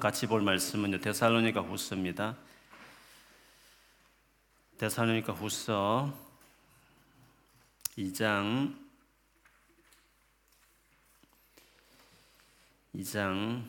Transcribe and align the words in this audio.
같이 0.00 0.26
볼 0.26 0.42
말씀은 0.42 1.00
데살로니가 1.00 1.60
후서입니다. 1.60 2.36
데살로니가 4.78 5.32
후서 5.32 6.12
2장 7.96 8.76
2장 12.94 13.64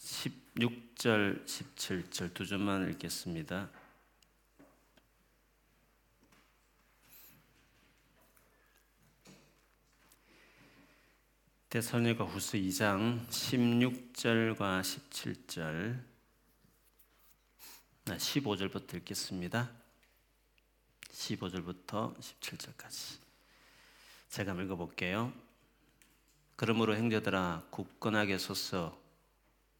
16절 0.00 1.44
17절 1.46 2.34
두 2.34 2.46
줄만 2.46 2.90
읽겠습니다. 2.90 3.68
데살로니가 11.72 12.24
후서 12.24 12.58
2장 12.58 13.26
16절과 13.28 14.82
17절 14.82 16.02
15절부터 18.04 18.96
읽겠습니다. 18.96 19.70
15절부터 21.00 22.14
17절까지 22.18 23.20
제가 24.28 24.52
읽어볼게요. 24.52 25.32
그러므로 26.56 26.94
형제들아 26.94 27.68
굳건하게 27.70 28.36
서서 28.36 29.00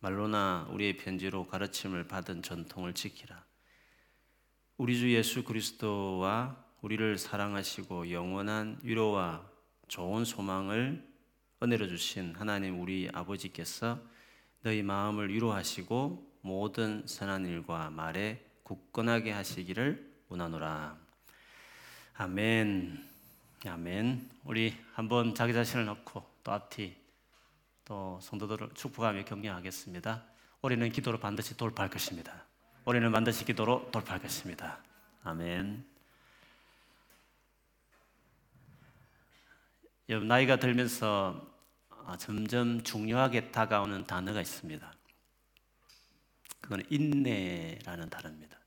말로나 0.01 0.69
우리의 0.71 0.97
편지로 0.97 1.47
가르침을 1.47 2.09
받은 2.09 2.43
전통을 2.43 2.95
지키라. 2.95 3.45
우리 4.79 4.99
주 4.99 5.13
예수 5.13 5.45
그리스도와 5.45 6.57
우리를 6.81 7.19
사랑하시고 7.19 8.13
영원한 8.13 8.81
위로와 8.83 9.47
좋은 9.89 10.25
소망을 10.25 11.12
은혜로 11.63 11.87
주신 11.87 12.35
하나님 12.35 12.81
우리 12.81 13.09
아버지께서 13.15 14.01
너희 14.63 14.83
마음을 14.83 15.33
위로하시고 15.33 16.41
모든 16.41 17.07
선한 17.07 17.47
일과 17.47 17.89
말에 17.89 18.45
굳건하게 18.65 19.31
하시기를 19.31 20.13
원하노라. 20.29 20.97
아멘. 22.15 23.09
아멘. 23.65 24.29
우리 24.43 24.77
한번 24.95 25.37
자기 25.37 25.53
자신을 25.53 25.85
넣고 25.85 26.29
또 26.43 26.51
앞뒤 26.51 26.97
또 27.85 28.19
성도들을 28.21 28.71
축복하며 28.75 29.25
경영하겠습니다. 29.25 30.25
올해는 30.63 30.91
기도로 30.91 31.21
반드시 31.21 31.57
돌파할 31.57 31.89
것입니다. 31.91 32.45
올해는 32.87 33.13
반드시 33.13 33.45
기도로 33.45 33.89
돌파할 33.93 34.21
것입니다. 34.21 34.81
아멘. 35.23 35.85
나이가 40.27 40.57
들면서 40.57 41.52
점점 42.19 42.83
중요하게 42.83 43.51
다가오는 43.53 44.07
단어가 44.07 44.41
있습니다. 44.41 44.93
그건 46.61 46.83
인내라는 46.91 48.09
단어입니다. 48.11 48.59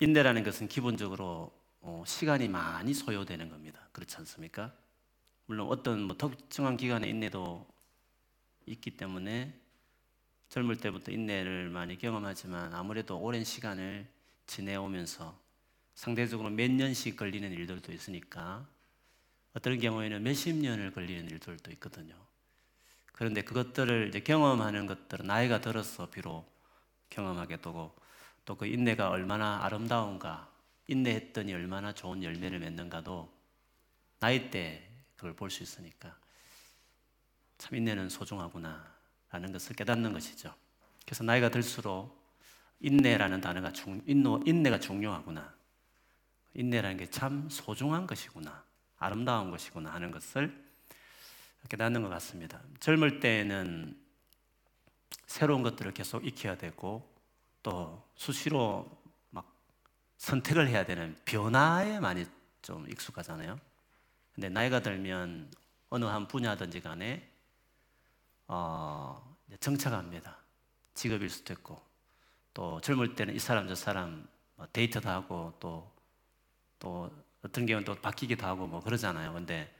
인내라는 0.00 0.42
것은 0.42 0.68
기본적으로 0.68 1.52
시간이 2.06 2.48
많이 2.48 2.94
소요되는 2.94 3.48
겁니다. 3.50 3.88
그렇지 3.92 4.16
않습니까? 4.16 4.72
물론 5.46 5.68
어떤 5.68 6.02
뭐 6.02 6.16
특정한 6.16 6.76
기간의 6.76 7.10
인내도 7.10 7.66
있기 8.66 8.96
때문에 8.96 9.58
젊을 10.48 10.76
때부터 10.76 11.12
인내를 11.12 11.70
많이 11.70 11.98
경험하지만 11.98 12.74
아무래도 12.74 13.18
오랜 13.18 13.42
시간을 13.44 14.08
지내오면서 14.46 15.38
상대적으로 15.94 16.50
몇 16.50 16.70
년씩 16.70 17.16
걸리는 17.16 17.52
일들도 17.52 17.92
있으니까 17.92 18.66
어떤 19.54 19.78
경우에는 19.78 20.22
몇십 20.22 20.56
년을 20.56 20.92
걸리는 20.92 21.30
일들도 21.30 21.70
있거든요. 21.72 22.14
그런데 23.12 23.42
그것들을 23.42 24.08
이제 24.08 24.20
경험하는 24.20 24.86
것들은 24.86 25.26
나이가 25.26 25.60
들어서 25.60 26.08
비록 26.10 26.50
경험하게 27.10 27.58
되고 27.58 27.94
또 28.44 28.56
그 28.56 28.66
인내가 28.66 29.10
얼마나 29.10 29.64
아름다운가, 29.64 30.50
인내했더니 30.88 31.54
얼마나 31.54 31.92
좋은 31.92 32.22
열매를 32.22 32.58
맺는가도 32.58 33.32
나이 34.18 34.50
때 34.50 34.88
그걸 35.16 35.34
볼 35.34 35.50
수 35.50 35.62
있으니까 35.62 36.16
참 37.58 37.76
인내는 37.76 38.08
소중하구나 38.08 38.92
라는 39.30 39.52
것을 39.52 39.76
깨닫는 39.76 40.12
것이죠. 40.12 40.52
그래서 41.04 41.22
나이가 41.22 41.50
들수록 41.50 42.20
인내라는 42.80 43.40
단어가 43.40 43.72
중, 43.72 44.02
인내가 44.06 44.80
중요하구나. 44.80 45.54
인내라는 46.54 46.96
게 46.96 47.06
참 47.06 47.48
소중한 47.48 48.06
것이구나. 48.06 48.64
아름다운 49.02 49.50
것이구나 49.50 49.92
하는 49.92 50.10
것을 50.10 50.56
깨닫는 51.68 52.02
것 52.02 52.08
같습니다. 52.08 52.60
젊을 52.80 53.20
때는 53.20 53.98
새로운 55.26 55.62
것들을 55.62 55.92
계속 55.92 56.26
익혀야 56.26 56.56
되고 56.56 57.10
또 57.62 58.06
수시로 58.16 58.90
막 59.30 59.52
선택을 60.18 60.68
해야 60.68 60.84
되는 60.84 61.16
변화에 61.24 62.00
많이 62.00 62.26
좀 62.60 62.88
익숙하잖아요. 62.90 63.58
근데 64.34 64.48
나이가 64.48 64.80
들면 64.80 65.50
어느 65.88 66.04
한 66.04 66.26
분야든지 66.26 66.80
간에 66.80 67.28
어, 68.46 69.36
정착합니다. 69.60 70.36
직업일 70.94 71.28
수도 71.28 71.52
있고 71.54 71.80
또 72.54 72.80
젊을 72.80 73.14
때는 73.14 73.34
이 73.34 73.38
사람 73.38 73.66
저 73.68 73.74
사람 73.74 74.26
뭐 74.56 74.66
데이트도 74.72 75.08
하고 75.08 75.54
또또 75.58 77.10
어떤 77.44 77.66
경우는 77.66 77.84
또 77.84 77.94
바뀌기도 77.94 78.46
하고 78.46 78.66
뭐 78.66 78.80
그러잖아요. 78.80 79.32
근데 79.32 79.72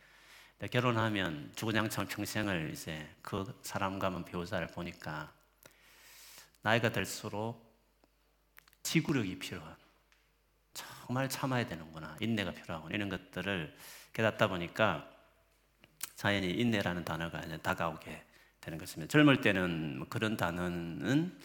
결혼하면 0.71 1.53
주구장창 1.57 2.07
평생을 2.07 2.71
이제 2.73 3.09
그 3.23 3.59
사람과만 3.63 4.25
배우자를 4.25 4.69
보니까 4.69 5.33
나이가 6.63 6.91
들수록 6.91 7.73
지구력이 8.83 9.39
필요한 9.39 9.75
정말 10.73 11.29
참아야 11.29 11.67
되는구나 11.67 12.17
인내가 12.21 12.53
필요하고 12.53 12.91
이런 12.91 13.09
것들을 13.09 13.77
깨닫다 14.13 14.49
보니까 14.49 15.09
자연히 16.15 16.51
인내라는 16.51 17.05
단어가 17.05 17.41
이제 17.41 17.59
다가오게 17.59 18.25
되는 18.61 18.79
것입니다. 18.79 19.11
젊을 19.11 19.41
때는 19.41 19.99
뭐 19.99 20.07
그런 20.09 20.37
단어는 20.37 21.37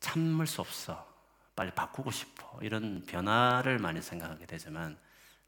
참을 0.00 0.46
수 0.46 0.60
없어 0.60 1.06
빨리 1.54 1.70
바꾸고 1.70 2.10
싶어 2.10 2.58
이런 2.62 3.04
변화를 3.04 3.78
많이 3.78 4.02
생각하게 4.02 4.46
되지만 4.46 4.98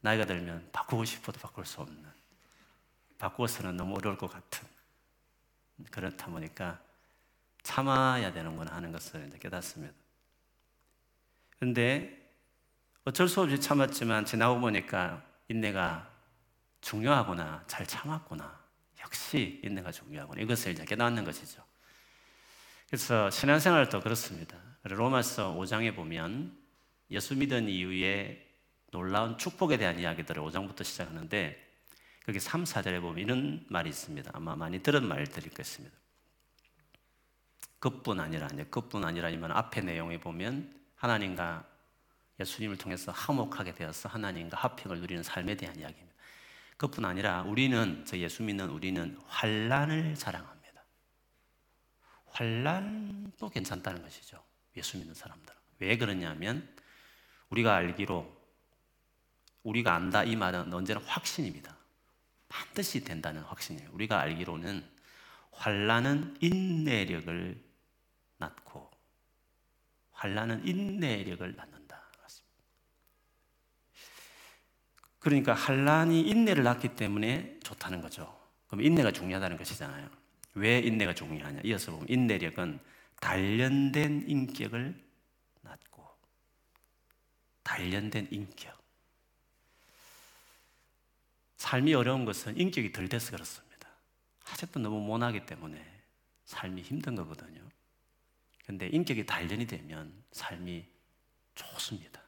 나이가 0.00 0.25
들면 0.25 0.71
바꾸고 0.72 1.05
싶어도 1.05 1.38
바꿀 1.41 1.66
수 1.66 1.81
없는 1.81 2.11
바꾸어서는 3.19 3.77
너무 3.77 3.97
어려울 3.97 4.16
것 4.16 4.31
같은 4.31 4.66
그렇다 5.91 6.27
보니까 6.27 6.81
참아야 7.62 8.33
되는구나 8.33 8.75
하는 8.75 8.93
것을 8.93 9.27
이제 9.28 9.39
깨닫습니다. 9.39 9.94
그런데 11.59 12.16
어쩔 13.05 13.28
수 13.28 13.43
없이 13.43 13.60
참았지만 13.60 14.25
지나고 14.25 14.60
보니까 14.60 15.22
인내가 15.49 16.10
중요하구나, 16.81 17.65
잘 17.66 17.87
참았구나. 17.87 18.59
역시 19.00 19.60
인내가 19.62 19.93
중요하구나. 19.93 20.41
이것을 20.43 20.72
이제 20.72 20.84
깨닫는 20.84 21.25
것이죠. 21.25 21.62
그래서 22.87 23.31
신앙생활도 23.31 24.00
그렇습니다. 24.00 24.56
로마서 24.83 25.55
5장에 25.55 25.94
보면 25.94 26.59
예수 27.10 27.37
믿은 27.37 27.69
이후에 27.69 28.50
놀라운 28.91 29.39
축복에 29.39 29.77
대한 29.77 29.99
이야기들을 29.99 30.43
5장부터 30.43 30.84
시작하는데 30.84 31.69
거기 32.27 32.39
3, 32.39 32.65
4절에 32.65 33.01
보면 33.01 33.19
이런 33.19 33.67
말이 33.69 33.89
있습니다. 33.89 34.31
아마 34.34 34.56
많이 34.56 34.83
들은 34.83 35.06
말들일 35.06 35.53
것입니다. 35.53 35.97
그뿐 37.78 38.21
아니라, 38.21 38.47
이제 38.53 38.65
그뿐 38.65 39.05
아니라면 39.05 39.53
앞에 39.53 39.81
내용에 39.81 40.21
보면 40.21 40.78
하나님과 40.97 41.65
예수님을 42.39 42.77
통해서 42.77 43.11
화목하게 43.12 43.75
되어서 43.75 44.09
하나님과 44.09 44.59
합평을 44.59 45.01
누리는 45.01 45.22
삶에 45.22 45.57
대한 45.57 45.77
이야기입니다. 45.77 46.15
그뿐 46.77 47.05
아니라 47.05 47.43
우리는 47.43 48.05
저 48.07 48.17
예수 48.19 48.43
믿는 48.43 48.69
우리는 48.71 49.19
환란을 49.27 50.15
자랑합니다. 50.15 50.83
환란도 52.27 53.49
괜찮다는 53.51 54.03
것이죠. 54.03 54.43
예수 54.77 54.97
믿는 54.98 55.15
사람들. 55.15 55.54
왜 55.81 55.97
그러냐면 55.97 56.69
우리가 57.51 57.75
알기로 57.75 58.40
우리가 59.62 59.95
안다 59.95 60.24
이 60.24 60.36
말은 60.36 60.72
언제나 60.72 61.01
확신입니다. 61.04 61.77
반드시 62.48 63.04
된다는 63.04 63.42
확신이에요. 63.42 63.91
우리가 63.92 64.21
알기로는 64.21 64.84
환란은 65.53 66.36
인내력을 66.41 67.62
낳고 68.39 68.91
환란은 70.12 70.66
인내력을 70.66 71.57
낳는다. 71.57 71.80
그러니까 75.21 75.53
환란이 75.53 76.22
인내를 76.22 76.65
낳기 76.65 76.97
때문에 76.97 77.59
좋다는 77.62 78.01
거죠. 78.01 78.41
그럼 78.66 78.83
인내가 78.83 79.12
중요하다는 79.12 79.59
것이잖아요. 79.59 80.09
왜 80.54 80.80
인내가 80.80 81.15
중요하냐? 81.15 81.60
이어서 81.65 81.92
보면 81.92 82.09
인내력은 82.09 82.80
단련된 83.21 84.24
인격을 84.27 84.98
낳고 85.60 86.09
단련된 87.62 88.28
인격. 88.30 88.79
삶이 91.60 91.92
어려운 91.92 92.24
것은 92.24 92.57
인격이 92.57 92.91
덜 92.91 93.07
돼서 93.07 93.33
그렇습니다. 93.33 93.86
아직도 94.51 94.80
너무 94.80 94.98
모나기 94.98 95.45
때문에 95.45 95.84
삶이 96.47 96.80
힘든 96.80 97.15
거거든요. 97.15 97.60
근데 98.65 98.89
인격이 98.89 99.27
단련이 99.27 99.66
되면 99.66 100.10
삶이 100.33 100.86
좋습니다. 101.54 102.22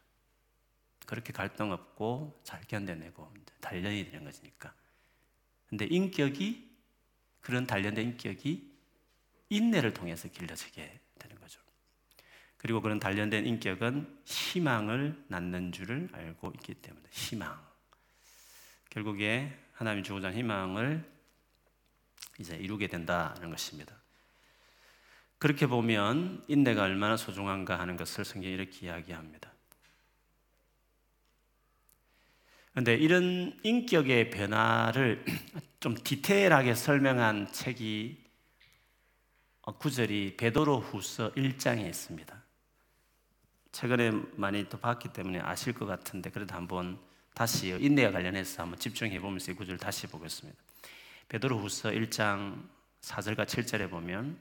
그렇게 1.07 1.33
갈등 1.33 1.73
없고 1.73 2.43
잘 2.45 2.61
견뎌내고 2.61 3.33
단련이 3.61 4.11
되는 4.11 4.23
것이니까. 4.27 4.75
근데 5.67 5.87
인격이 5.87 6.71
그런 7.41 7.67
단련된 7.67 8.11
인격이 8.11 8.71
인내를 9.49 9.95
통해서 9.95 10.29
길러지게 10.29 11.01
되는 11.19 11.41
거죠. 11.41 11.59
그리고 12.59 12.83
그런 12.83 13.01
단련된 13.01 13.47
인격은 13.47 14.25
희망을 14.27 15.25
낳는 15.29 15.73
줄을 15.73 16.11
알고 16.13 16.53
있기 16.57 16.75
때문에 16.75 17.09
희망. 17.11 17.72
결국에 18.93 19.51
하나님 19.73 20.05
주고자 20.05 20.29
하는 20.29 20.39
희망을 20.39 21.11
이제 22.39 22.57
이루게 22.57 22.89
된다는 22.89 23.49
것입니다. 23.49 23.97
그렇게 25.39 25.67
보면 25.67 26.45
인내가 26.47 26.83
얼마나 26.83 27.17
소중한가 27.17 27.79
하는 27.79 27.97
것을 27.97 28.27
성경이 28.27 28.53
이렇게 28.53 28.87
이야기합니다. 28.87 29.51
그런데 32.73 32.95
이런 32.95 33.59
인격의 33.63 34.29
변화를 34.29 35.25
좀 35.81 35.95
디테일하게 35.95 36.75
설명한 36.75 37.51
책이 37.51 38.23
어, 39.63 39.79
구절이 39.79 40.37
베드로 40.37 40.81
후서 40.81 41.33
1장에 41.33 41.89
있습니다. 41.89 42.43
최근에 43.73 44.11
많이 44.35 44.69
또 44.69 44.79
봤기 44.79 45.15
때문에 45.15 45.41
아실 45.41 45.73
것 45.73 45.87
같은데 45.87 46.31
그래도 46.31 46.55
한번 46.55 47.01
다시 47.35 47.69
인내와 47.69 48.13
관련해서 48.13 48.63
한번 48.63 48.79
집중해 48.79 49.19
보면서 49.21 49.53
이 49.53 49.55
구절 49.55 49.79
다시 49.79 50.07
보겠습니다. 50.07 50.59
베드로 51.29 51.59
후서 51.59 51.91
1장 51.91 52.69
4절과 53.01 53.47
7절에 53.47 53.91
보면 53.91 54.39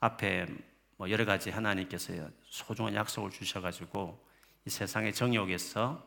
앞에 0.00 0.46
뭐 0.96 1.10
여러 1.10 1.24
가지 1.24 1.50
하나님께서 1.50 2.12
소중한 2.44 2.94
약속을 2.94 3.30
주셔가지고 3.30 4.24
이 4.66 4.70
세상의 4.70 5.14
정욕에서 5.14 6.06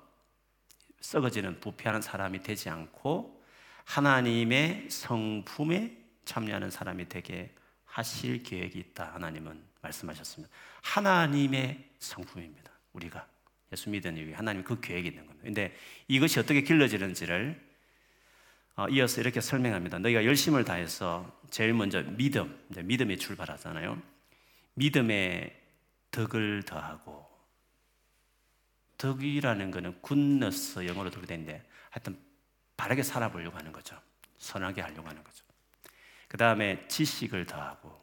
썩어지는 1.02 1.60
부패하는 1.60 2.02
사람이 2.02 2.42
되지 2.42 2.70
않고 2.70 3.44
하나님의 3.86 4.90
성품에 4.90 5.98
참여하는 6.26 6.72
사람이 6.72 7.08
되게 7.08 7.54
하실 7.86 8.44
계획이 8.44 8.80
있다. 8.80 9.14
하나님은 9.14 9.64
말씀하셨습니다. 9.82 10.54
하나님의 10.82 11.92
성품입니다. 12.00 12.72
우리가 12.94 13.28
예수 13.72 13.90
믿는 13.90 14.18
이유 14.18 14.36
하나님 14.36 14.64
그 14.64 14.80
계획이 14.80 15.10
있는 15.10 15.26
겁니다. 15.26 15.44
근데 15.44 15.76
이것이 16.08 16.40
어떻게 16.40 16.62
길러지는지를 16.62 17.66
어, 18.78 18.90
이어서 18.90 19.22
이렇게 19.22 19.40
설명합니다. 19.40 20.00
너희가 20.00 20.26
열심을 20.26 20.66
다해서 20.66 21.40
제일 21.50 21.74
먼저 21.74 22.02
믿음, 22.02 22.66
믿음이 22.70 23.18
출발하잖아요. 23.18 24.02
믿음에 24.74 25.62
덕을 26.12 26.64
더하고 26.64 27.26
덕이라는 28.98 29.72
것은 29.72 30.02
굿너스 30.02 30.86
영어로 30.86 31.10
들게 31.10 31.28
되는데 31.28 31.64
하여튼 31.90 32.18
바르게 32.78 33.04
살아보려고 33.04 33.58
하는 33.58 33.72
거죠. 33.72 34.00
선하게 34.38 34.82
하려고 34.82 35.08
하는 35.08 35.24
거죠. 35.24 35.46
그 36.28 36.38
다음에 36.38 36.86
지식을 36.88 37.46
더하고 37.46 37.98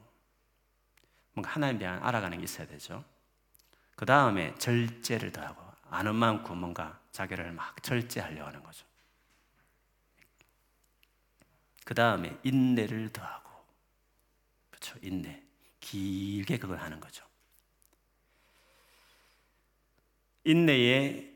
뭔가 1.33 1.51
하나님에 1.51 1.79
대한 1.79 2.03
알아가는 2.03 2.37
게 2.37 2.43
있어야 2.43 2.67
되죠. 2.67 3.03
그 3.95 4.05
다음에 4.05 4.53
절제를 4.55 5.31
더하고 5.31 5.63
아는 5.89 6.15
만큼 6.15 6.57
뭔가 6.57 6.99
자기를 7.11 7.51
막 7.51 7.81
절제하려고 7.83 8.47
하는 8.47 8.63
거죠. 8.63 8.85
그 11.85 11.93
다음에 11.93 12.35
인내를 12.43 13.11
더하고, 13.11 13.49
그렇죠? 14.69 14.97
인내. 15.01 15.41
길게 15.79 16.57
그걸 16.57 16.77
하는 16.77 16.99
거죠. 16.99 17.25
인내에 20.45 21.29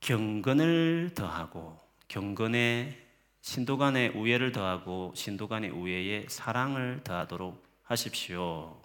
경건을 0.00 1.12
더하고, 1.14 1.80
경건에 2.06 3.06
신도 3.40 3.76
간의 3.76 4.10
우애를 4.10 4.52
더하고, 4.52 5.12
신도 5.16 5.48
간의 5.48 5.70
우애에 5.70 6.26
사랑을 6.28 7.02
더하도록 7.02 7.62
하십시오. 7.82 8.80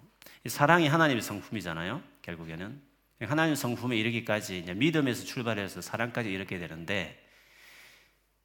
사랑이 0.47 0.87
하나님의 0.87 1.21
성품이잖아요, 1.21 2.01
결국에는. 2.23 2.92
하나님 3.25 3.55
성품에 3.55 3.97
이르기까지 3.97 4.61
믿음에서 4.75 5.25
출발해서 5.25 5.81
사랑까지 5.81 6.31
이렇게 6.31 6.59
되는데, 6.59 7.23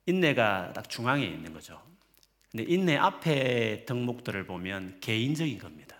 인내가 0.06 0.72
딱 0.72 0.88
중앙에 0.88 1.24
있는 1.24 1.52
거죠. 1.52 1.82
근데 2.50 2.64
인내 2.64 2.96
앞에 2.96 3.84
덕목들을 3.84 4.46
보면 4.46 5.00
개인적인 5.00 5.58
겁니다. 5.58 5.96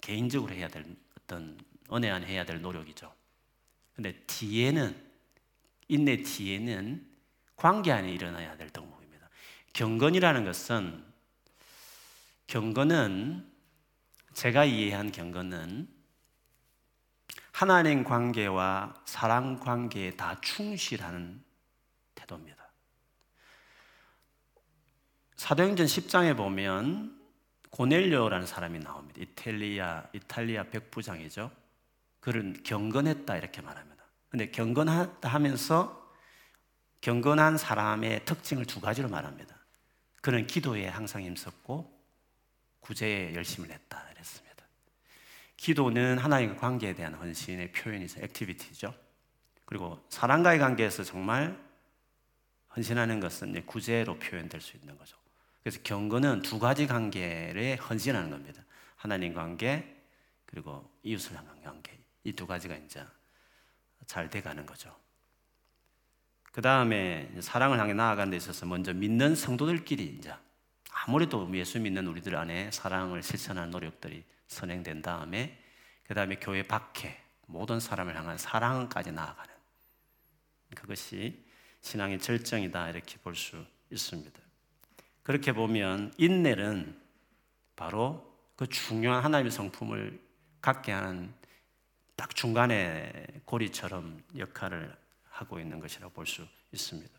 개인적으로 0.00 0.54
해야 0.54 0.68
될 0.68 0.84
어떤 1.20 1.58
은혜 1.92 2.08
안에 2.08 2.26
해야 2.26 2.44
될 2.44 2.60
노력이죠. 2.62 3.14
근데 3.94 4.14
뒤에는 4.26 4.96
인내 5.88 6.22
뒤에는 6.22 7.06
관계 7.56 7.92
안에 7.92 8.10
일어나야 8.10 8.56
될 8.56 8.70
덕목입니다. 8.70 9.28
경건이라는 9.74 10.44
것은 10.44 11.04
경건은 12.46 13.46
제가 14.32 14.64
이해한 14.64 15.12
경건은 15.12 15.86
하나님 17.52 18.02
관계와 18.02 18.94
사랑 19.04 19.60
관계에 19.60 20.16
다 20.16 20.40
충실하는 20.40 21.42
태도입니다. 22.14 22.62
사도행전 25.36 25.86
10장에 25.86 26.36
보면 26.36 27.20
고넬료라는 27.70 28.46
사람이 28.46 28.78
나옵니다. 28.80 29.20
이탈리아 29.20 30.04
이탈리아 30.12 30.64
백부장이죠. 30.64 31.50
그는 32.20 32.62
경건했다 32.62 33.36
이렇게 33.36 33.60
말합니다. 33.60 34.04
근데 34.28 34.50
경건하다 34.50 35.28
하면서 35.28 36.10
경건한 37.00 37.58
사람의 37.58 38.24
특징을 38.24 38.64
두 38.64 38.80
가지로 38.80 39.08
말합니다. 39.08 39.54
그는 40.20 40.46
기도에 40.46 40.86
항상 40.86 41.22
힘썼고 41.22 42.00
구제에 42.80 43.34
열심을 43.34 43.70
했다. 43.70 44.11
기도는 45.62 46.18
하나님과 46.18 46.56
관계에 46.56 46.92
대한 46.92 47.14
헌신의 47.14 47.70
표현이죠. 47.70 48.20
액티비티죠. 48.20 48.92
그리고 49.64 50.04
사람과의 50.08 50.58
관계에서 50.58 51.04
정말 51.04 51.56
헌신하는 52.74 53.20
것은 53.20 53.64
구제로 53.64 54.18
표현될 54.18 54.60
수 54.60 54.76
있는 54.76 54.98
거죠. 54.98 55.16
그래서 55.62 55.78
경건은 55.84 56.42
두 56.42 56.58
가지 56.58 56.88
관계에 56.88 57.76
헌신하는 57.76 58.30
겁니다. 58.30 58.64
하나님 58.96 59.34
관계 59.34 60.02
그리고 60.46 60.90
이웃을 61.04 61.36
향한 61.36 61.62
관계 61.62 61.96
이 62.24 62.32
두 62.32 62.44
가지가 62.48 62.74
이제 62.74 63.04
잘 64.06 64.28
돼가는 64.28 64.66
거죠. 64.66 64.92
그 66.50 66.60
다음에 66.60 67.32
사랑을 67.40 67.78
향해 67.78 67.94
나아가는 67.94 68.32
데 68.32 68.36
있어서 68.36 68.66
먼저 68.66 68.92
믿는 68.92 69.36
성도들끼리 69.36 70.16
이제 70.18 70.34
아무래도 70.90 71.48
예수 71.54 71.78
믿는 71.78 72.08
우리들 72.08 72.34
안에 72.34 72.72
사랑을 72.72 73.22
실천하는 73.22 73.70
노력들이 73.70 74.24
선행된 74.52 75.02
다음에 75.02 75.58
그 76.04 76.14
다음에 76.14 76.36
교회 76.36 76.62
밖에 76.62 77.20
모든 77.46 77.80
사람을 77.80 78.16
향한 78.16 78.38
사랑까지 78.38 79.12
나아가는 79.12 79.52
그것이 80.74 81.44
신앙의 81.80 82.18
절정이다 82.20 82.90
이렇게 82.90 83.18
볼 83.18 83.34
수 83.34 83.64
있습니다. 83.90 84.40
그렇게 85.22 85.52
보면 85.52 86.14
인내는 86.16 87.00
바로 87.76 88.36
그 88.56 88.66
중요한 88.66 89.22
하나님의 89.22 89.50
성품을 89.52 90.20
갖게 90.60 90.92
하는 90.92 91.34
딱 92.16 92.34
중간에 92.34 93.26
고리처럼 93.44 94.22
역할을 94.36 94.96
하고 95.30 95.60
있는 95.60 95.78
것이라고 95.80 96.12
볼 96.12 96.26
수 96.26 96.46
있습니다. 96.72 97.12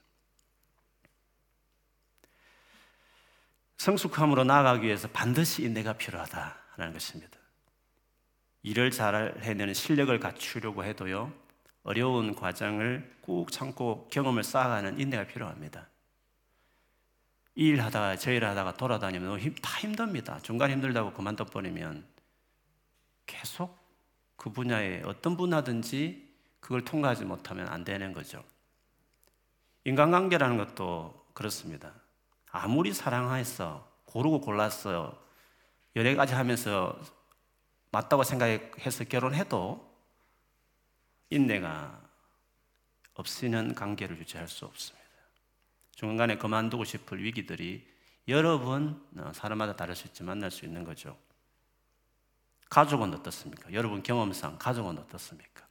성숙함으로 3.77 4.45
나아가기 4.45 4.85
위해서 4.85 5.09
반드시 5.09 5.63
인내가 5.63 5.93
필요하다라는 5.93 6.93
것입니다. 6.93 7.37
일을 8.63 8.91
잘 8.91 9.35
해내는 9.41 9.73
실력을 9.73 10.17
갖추려고 10.19 10.83
해도요, 10.83 11.31
어려운 11.83 12.33
과정을 12.33 13.17
꾹 13.21 13.51
참고 13.51 14.07
경험을 14.09 14.43
쌓아가는 14.43 14.99
인내가 14.99 15.25
필요합니다. 15.25 15.89
일하다가 17.55 18.15
저일 18.15 18.45
하다가 18.45 18.73
돌아다니면 18.75 19.39
힘, 19.39 19.53
다 19.55 19.79
힘듭니다. 19.79 20.39
중간 20.41 20.71
힘들다고 20.71 21.13
그만둬 21.13 21.45
버리면 21.45 22.05
계속 23.25 23.77
그 24.37 24.49
분야에 24.49 25.03
어떤 25.05 25.37
분야든지 25.37 26.33
그걸 26.59 26.83
통과하지 26.83 27.25
못하면 27.25 27.67
안 27.67 27.83
되는 27.83 28.13
거죠. 28.13 28.43
인간관계라는 29.83 30.57
것도 30.57 31.27
그렇습니다. 31.33 31.93
아무리 32.49 32.93
사랑해서 32.93 33.91
고르고 34.05 34.41
골랐어 34.41 35.21
여러 35.95 36.15
가지 36.15 36.33
하면서 36.33 36.97
맞다고 37.93 38.23
생각해서 38.23 39.05
결혼해도 39.05 39.89
인내가 41.29 42.01
없이는 43.13 43.73
관계를 43.73 44.19
유지할 44.19 44.49
수 44.49 44.65
없습니다. 44.65 45.07
중간에 45.95 46.37
그만두고 46.37 46.83
싶을 46.83 47.23
위기들이 47.23 47.87
여러 48.27 48.59
번 48.59 49.01
어, 49.17 49.31
사람마다 49.33 49.75
다를 49.75 49.95
수 49.95 50.07
있지 50.07 50.23
만날 50.23 50.51
수 50.51 50.65
있는 50.65 50.83
거죠. 50.83 51.17
가족은 52.69 53.13
어떻습니까? 53.13 53.71
여러분 53.71 54.03
경험상 54.03 54.57
가족은 54.57 54.97
어떻습니까? 54.97 55.65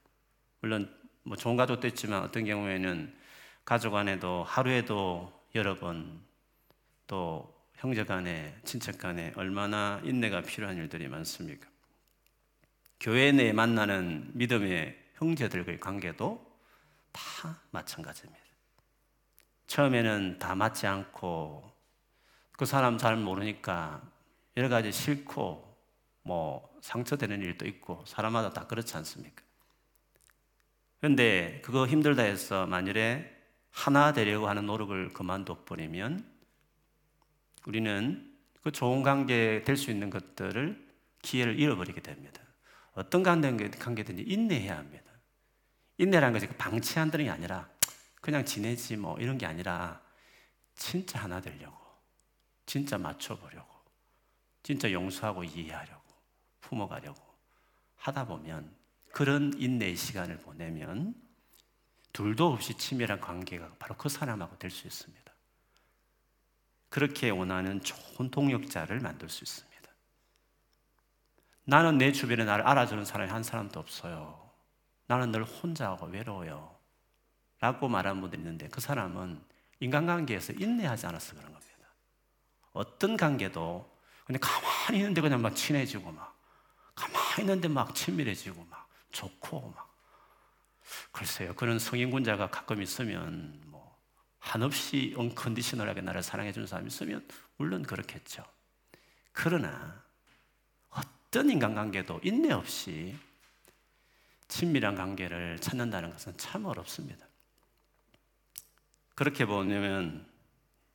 물론 0.61 0.95
뭐 1.25 1.37
좋은 1.37 1.57
가족도 1.57 1.87
있지만 1.89 2.23
어떤 2.23 2.45
경우에는 2.45 3.15
가족 3.65 3.97
안에도 3.97 4.45
하루에도 4.45 5.33
여러 5.55 5.77
번 5.77 6.33
또 7.13 7.55
형제 7.75 8.05
간에 8.05 8.59
친척 8.65 8.97
간에 8.97 9.35
얼마나 9.37 10.01
인내가 10.03 10.41
필요한 10.41 10.79
일들이 10.79 11.09
많습니까? 11.09 11.69
교회 13.03 13.33
내에 13.33 13.53
만나는 13.53 14.31
믿음의 14.35 14.97
형제들과의 15.17 15.81
관계도 15.81 16.41
다 17.11 17.61
마찬가지입니다. 17.73 18.41
처음에는 19.67 20.39
다 20.39 20.55
맞지 20.55 20.87
않고 20.87 21.69
그 22.53 22.65
사람 22.65 22.99
잘 22.99 23.17
모르니까 23.17 24.01
여러 24.57 24.69
가지 24.69 24.93
싫고 24.93 25.77
뭐 26.23 26.79
상처되는 26.81 27.43
일도 27.43 27.67
있고 27.67 28.05
사람마다 28.07 28.51
다 28.51 28.69
그렇지 28.69 28.97
않습니까? 28.99 29.43
그런데 31.01 31.61
그거 31.65 31.89
힘들다 31.89 32.23
해서 32.23 32.69
만일에 32.69 33.37
하나 33.73 34.13
되려고 34.13 34.49
하는 34.49 34.67
노력을 34.67 35.13
그만둬 35.13 35.65
버리면 35.65 36.25
우리는 37.67 38.33
그 38.63 38.71
좋은 38.71 39.03
관계 39.03 39.65
될 39.65 39.77
수 39.77 39.91
있는 39.91 40.09
것들을 40.09 40.89
기회를 41.23 41.59
잃어버리게 41.59 42.01
됩니다. 42.01 42.42
어떤 42.93 43.23
관계든지 43.23 44.23
인내해야 44.23 44.77
합니다. 44.77 45.11
인내라는 45.99 46.33
것이 46.33 46.47
그 46.47 46.57
방치한다는 46.57 47.27
게 47.27 47.31
아니라 47.31 47.69
그냥 48.21 48.45
지내지 48.45 48.97
뭐 48.97 49.19
이런 49.19 49.39
게 49.39 49.47
아니라 49.47 50.03
진짜 50.75 51.21
하나 51.21 51.41
되려고, 51.41 51.77
진짜 52.67 52.99
맞춰보려고, 52.99 53.69
진짜 54.63 54.91
용서하고 54.91 55.45
이해하려고, 55.45 56.03
품어가려고 56.61 57.21
하다 57.97 58.27
보면 58.27 58.75
그런 59.13 59.53
인내의 59.59 59.97
시간을 59.97 60.39
보내면 60.39 61.15
둘도 62.13 62.53
없이 62.53 62.75
치밀한 62.77 63.21
관계가 63.21 63.77
바로 63.79 63.97
그 63.97 64.09
사람하고 64.09 64.59
될 64.59 64.71
수 64.71 64.87
있습니다. 64.87 65.23
그렇게 66.89 67.31
원하는 67.31 67.81
좋은 67.81 68.31
동력자를 68.31 69.01
만들 69.01 69.29
수 69.31 69.45
있습니다. 69.45 69.72
나는 71.65 71.99
내 71.99 72.13
주변에 72.13 72.45
나를 72.45 72.67
알아주는 72.67 73.05
사람이 73.05 73.31
한 73.31 73.43
사람도 73.43 73.79
없어요. 73.79 74.51
나는 75.07 75.31
늘 75.31 75.45
혼자하고 75.45 76.07
외로워요. 76.07 76.77
라고 77.61 77.89
말하는 77.89 78.21
분들이 78.21 78.41
있는데 78.41 78.69
그 78.69 78.81
사람은 78.81 79.41
인간관계에서 79.81 80.55
인내하지 80.55 81.07
않아서 81.07 81.35
그런 81.35 81.53
겁니다. 81.53 81.63
어떤 82.73 83.17
관계도 83.17 83.91
그냥 84.25 84.41
가만히 84.41 84.99
있는데 84.99 85.21
그냥 85.21 85.43
막 85.43 85.55
친해지고 85.55 86.11
막 86.11 86.37
가만히 86.95 87.41
있는데 87.41 87.69
막 87.69 87.95
친밀해지고 87.95 88.65
막 88.65 88.89
좋고 89.11 89.73
막 89.75 89.93
글쎄요 91.13 91.55
그런 91.55 91.79
성인군자가 91.79 92.51
가끔 92.51 92.83
있으면 92.83 93.61
뭐 93.67 93.97
한없이 94.39 95.15
언컨디셔널하게 95.17 96.01
나를 96.01 96.23
사랑해 96.23 96.53
주는 96.53 96.67
사람이 96.67 96.89
있으면 96.89 97.27
물론 97.57 97.83
그렇겠죠. 97.83 98.45
그러나 99.33 100.02
어떤 101.33 101.49
인간관계도 101.49 102.21
인내 102.25 102.53
없이 102.53 103.17
친밀한 104.49 104.95
관계를 104.95 105.59
찾는다는 105.61 106.11
것은 106.11 106.37
참 106.37 106.67
어렵습니다. 106.67 107.27
그렇게 109.15 109.47
보면 109.47 110.27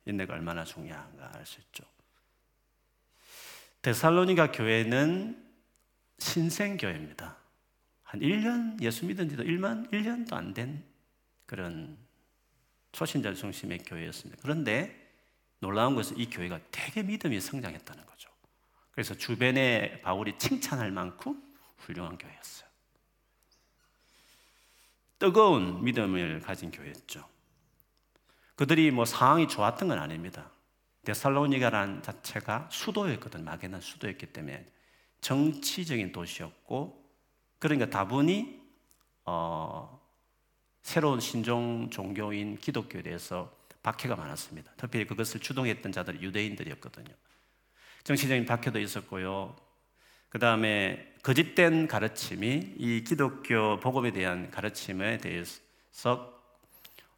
인내가 0.06 0.34
얼마나 0.34 0.62
중요한가 0.62 1.32
알 1.34 1.44
수 1.44 1.58
있죠. 1.62 1.82
데살로니가 3.82 4.52
교회는 4.52 5.44
신생교회입니다. 6.18 7.36
한 8.04 8.20
1년 8.20 8.80
예수 8.80 9.06
믿은 9.06 9.28
지도 9.28 9.42
1만 9.42 9.90
1년도 9.90 10.34
안 10.34 10.54
된 10.54 10.84
그런 11.46 11.98
초신자 12.92 13.34
중심의 13.34 13.78
교회였습니다. 13.78 14.40
그런데 14.40 15.12
놀라운 15.58 15.96
것은 15.96 16.16
이 16.16 16.30
교회가 16.30 16.60
되게 16.70 17.02
믿음이 17.02 17.40
성장했다는 17.40 18.06
거죠. 18.06 18.30
그래서 18.98 19.14
주변에 19.14 20.00
바울이 20.00 20.36
칭찬할 20.38 20.90
만큼 20.90 21.40
훌륭한 21.76 22.18
교회였어요. 22.18 22.68
뜨거운 25.20 25.84
믿음을 25.84 26.40
가진 26.40 26.72
교회였죠. 26.72 27.24
그들이 28.56 28.90
뭐 28.90 29.04
상황이 29.04 29.46
좋았던 29.46 29.86
건 29.86 30.00
아닙니다. 30.00 30.50
데살로니가라는 31.04 32.02
자체가 32.02 32.70
수도였거든. 32.72 33.44
마게는 33.44 33.80
수도였기 33.80 34.32
때문에 34.32 34.66
정치적인 35.20 36.10
도시였고 36.10 37.08
그러니까 37.60 37.88
다분히 37.88 38.60
어, 39.26 40.04
새로운 40.82 41.20
신종 41.20 41.88
종교인 41.90 42.58
기독교에 42.58 43.02
대해서 43.02 43.56
박해가 43.84 44.16
많았습니다. 44.16 44.72
특히 44.76 45.06
그것을 45.06 45.38
주동했던 45.38 45.92
자들이 45.92 46.20
유대인들이었거든요. 46.20 47.14
정치적인 48.04 48.46
박해도 48.46 48.78
있었고요. 48.78 49.56
그 50.28 50.38
다음에 50.38 51.14
거짓된 51.22 51.88
가르침이 51.88 52.74
이 52.76 53.04
기독교 53.04 53.78
복음에 53.80 54.12
대한 54.12 54.50
가르침에 54.50 55.18
대해서 55.18 56.38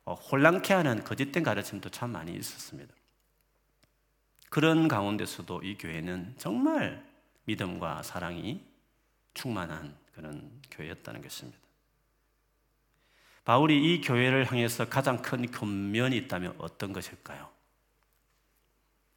어, 0.05 0.15
혼란케 0.15 0.73
하는 0.75 1.05
거짓된 1.05 1.43
가르침도 1.43 1.91
참 1.91 2.11
많이 2.11 2.33
있었습니다. 2.35 2.93
그런 4.49 4.89
가운데서도 4.89 5.63
이 5.63 5.77
교회는 5.79 6.35
정말 6.39 7.05
믿음과 7.45 8.03
사랑이 8.03 8.65
충만한 9.35 9.97
그런 10.15 10.51
교회였다는 10.71 11.23
것입니다. 11.23 11.59
바울이 13.45 13.95
이 13.95 14.01
교회를 14.01 14.51
향해서 14.51 14.89
가장 14.89 15.23
큰 15.23 15.51
근면이 15.51 16.17
있다면 16.17 16.57
어떤 16.59 16.93
것일까요? 16.93 17.49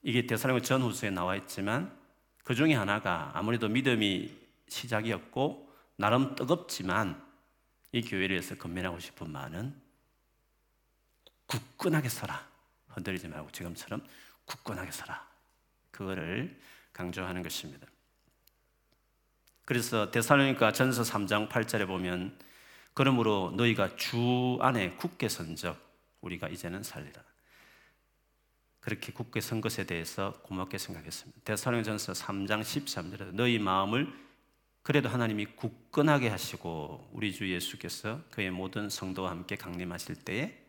이게 0.04 0.28
대사로 0.28 0.62
전후서에 0.62 1.10
나와 1.10 1.36
있지만 1.38 1.98
그 2.44 2.54
중에 2.54 2.74
하나가 2.74 3.32
아무래도 3.34 3.70
믿음이 3.70 4.38
시작이었고 4.68 5.74
나름 5.96 6.36
뜨겁지만 6.36 7.24
이 7.94 8.02
교회를 8.02 8.32
위해서 8.32 8.56
근면하고 8.56 9.00
싶은 9.00 9.32
마음은 9.32 9.74
굳건하게 11.46 12.10
서라. 12.10 12.48
흔들리지 12.90 13.28
말고 13.28 13.52
지금처럼 13.52 14.06
굳건하게 14.46 14.92
서라. 14.92 15.26
그거를 15.92 16.60
강조하는 16.92 17.42
것입니다. 17.42 17.88
그래서 19.66 20.12
데살로니가 20.12 20.74
전서 20.74 21.04
3장 21.04 21.48
8절에 21.48 21.88
보면 21.88 22.38
그러므로 22.94 23.54
너희가 23.56 23.96
주 23.96 24.58
안에 24.60 24.92
굳게 24.96 25.30
선적 25.30 25.80
우리가 26.22 26.50
이제는 26.50 26.84
살리라. 26.84 27.24
그렇게 28.84 29.14
굳게 29.14 29.40
선 29.40 29.62
것에 29.62 29.86
대해서 29.86 30.34
고맙게 30.44 30.78
생각했습니다. 30.78 31.40
데살로니전서 31.46 32.12
3장 32.12 32.62
13절에 32.62 33.34
너희 33.34 33.58
마음을 33.58 34.14
그래도 34.82 35.08
하나님이 35.08 35.46
굳건하게 35.56 36.28
하시고 36.28 37.10
우리 37.14 37.32
주 37.32 37.50
예수께서 37.50 38.20
그의 38.30 38.52
모든 38.52 38.90
성도와 38.90 39.32
함께 39.32 39.56
강림하실 39.56 40.26
때에 40.26 40.62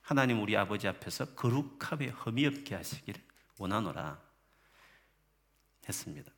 하나님 0.00 0.40
우리 0.40 0.56
아버지 0.56 0.88
앞에서 0.88 1.34
거룩함에 1.34 2.06
흠이 2.06 2.46
없게 2.46 2.76
하시기를 2.76 3.20
원하노라 3.58 4.18
했습니다. 5.86 6.32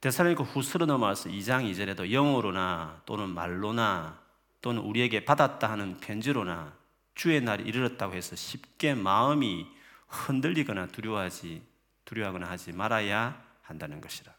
데살로니가 0.00 0.42
후스로 0.42 0.84
넘어와서 0.86 1.28
2장 1.28 1.70
2절에도 1.70 2.10
영어로나 2.10 3.02
또는 3.06 3.30
말로나 3.30 4.20
또는 4.60 4.82
우리에게 4.82 5.24
받았다 5.24 5.70
하는 5.70 6.00
편지로나 6.00 6.76
주의 7.14 7.40
날이 7.40 7.64
이르렀다고 7.64 8.14
해서 8.14 8.36
쉽게 8.36 8.94
마음이 8.94 9.66
흔들리거나 10.08 10.88
두려워하지 10.88 11.62
두려워하거나 12.04 12.48
하지 12.50 12.72
말아야 12.72 13.42
한다는 13.62 14.00
것이라. 14.00 14.32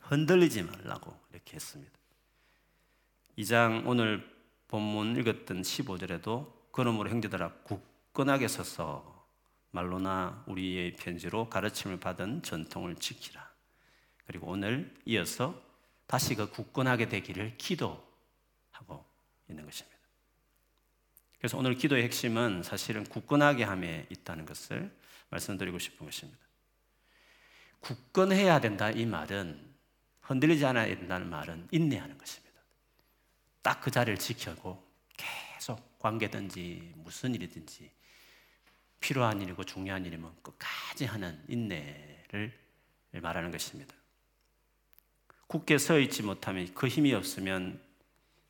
흔들리지 0.00 0.62
말라고 0.62 1.18
이렇게 1.32 1.54
했습니다. 1.54 1.92
2장 3.38 3.86
오늘 3.86 4.26
본문 4.68 5.16
읽었던 5.16 5.62
15절에도 5.62 6.52
그러므로 6.72 7.10
형제들아 7.10 7.52
굳건하게 7.64 8.48
서서 8.48 9.26
말로나 9.70 10.44
우리의 10.46 10.96
편지로 10.96 11.50
가르침을 11.50 12.00
받은 12.00 12.42
전통을 12.42 12.96
지키라. 12.96 13.46
그리고 14.26 14.48
오늘 14.48 14.94
이어서 15.04 15.60
다시 16.06 16.34
그 16.34 16.50
굳건하게 16.50 17.08
되기를 17.08 17.56
기도하고 17.58 19.04
있는 19.48 19.64
것입니다. 19.64 19.95
그래서 21.38 21.58
오늘 21.58 21.74
기도의 21.74 22.04
핵심은 22.04 22.62
사실은 22.62 23.04
굳건하게 23.04 23.64
함에 23.64 24.06
있다는 24.10 24.46
것을 24.46 24.90
말씀드리고 25.30 25.78
싶은 25.78 26.06
것입니다. 26.06 26.40
굳건해야 27.80 28.60
된다 28.60 28.90
이 28.90 29.06
말은 29.06 29.74
흔들리지 30.22 30.64
않아야 30.64 30.86
된다는 30.96 31.28
말은 31.28 31.68
인내하는 31.70 32.18
것입니다. 32.18 32.60
딱 33.62 33.80
그 33.80 33.90
자리를 33.90 34.18
지켜고 34.18 34.84
계속 35.16 35.98
관계든지 35.98 36.94
무슨 36.96 37.34
일이든지 37.34 37.90
필요한 39.00 39.40
일이고 39.40 39.64
중요한 39.64 40.04
일이면 40.04 40.34
끝까지 40.42 41.04
하는 41.04 41.42
인내를 41.48 42.52
말하는 43.12 43.50
것입니다. 43.50 43.94
굳게 45.46 45.78
서 45.78 45.98
있지 45.98 46.22
못하면 46.22 46.72
그 46.74 46.88
힘이 46.88 47.12
없으면 47.12 47.80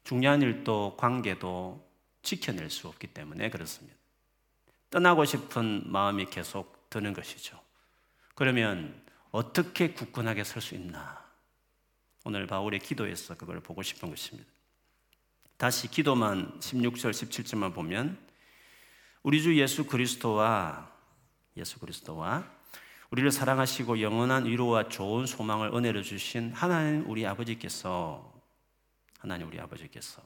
중요한 0.04 0.40
일도 0.40 0.96
관계도 0.96 1.85
지켜낼 2.26 2.68
수 2.68 2.88
없기 2.88 3.06
때문에 3.06 3.48
그렇습니다. 3.48 3.96
떠나고 4.90 5.24
싶은 5.24 5.90
마음이 5.90 6.26
계속 6.26 6.90
드는 6.90 7.12
것이죠. 7.14 7.58
그러면 8.34 9.00
어떻게 9.30 9.92
굳건하게 9.92 10.44
설 10.44 10.60
수 10.60 10.74
있나? 10.74 11.24
오늘 12.24 12.46
바울의 12.46 12.80
기도에서 12.80 13.36
그걸 13.36 13.60
보고 13.60 13.82
싶은 13.82 14.10
것입니다. 14.10 14.50
다시 15.56 15.88
기도만 15.88 16.58
16절, 16.58 17.12
17절만 17.12 17.72
보면 17.72 18.18
우리 19.22 19.40
주 19.40 19.56
예수 19.58 19.86
그리스도와 19.86 20.90
예수 21.56 21.78
그리스도와 21.78 22.50
우리를 23.10 23.30
사랑하시고 23.30 24.00
영원한 24.00 24.46
위로와 24.46 24.88
좋은 24.88 25.26
소망을 25.26 25.72
은혜로 25.72 26.02
주신 26.02 26.52
하나님 26.52 27.08
우리 27.08 27.24
아버지께서 27.24 28.34
하나님 29.20 29.46
우리 29.46 29.60
아버지께서 29.60 30.22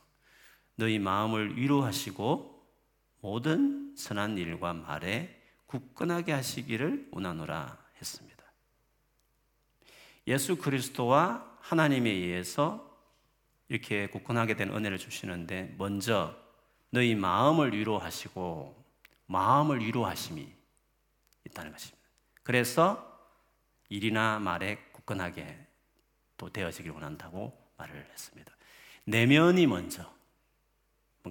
너희 0.81 0.99
마음을 0.99 1.59
위로하시고 1.59 2.67
모든 3.21 3.95
선한 3.99 4.39
일과 4.39 4.73
말에 4.73 5.39
굳건하게 5.67 6.33
하시기를 6.33 7.09
원하노라 7.13 7.77
했습니다. 7.99 8.43
예수 10.27 10.57
그리스도와 10.57 11.59
하나님에 11.61 12.09
의해서 12.09 12.99
이렇게 13.69 14.07
굳건하게 14.07 14.57
된 14.57 14.71
은혜를 14.75 14.97
주시는데 14.97 15.75
먼저 15.77 16.35
너희 16.89 17.15
마음을 17.15 17.75
위로하시고 17.75 18.83
마음을 19.27 19.81
위로하심이 19.81 20.51
있다는 21.47 21.73
것입니다. 21.73 22.09
그래서 22.43 23.07
일이나 23.91 24.39
말에 24.39 24.79
굳건하게 24.93 25.59
또 26.39 26.51
되어지길 26.51 26.91
원한다고 26.91 27.53
말을 27.77 28.09
했습니다. 28.13 28.51
내면이 29.05 29.67
먼저 29.67 30.20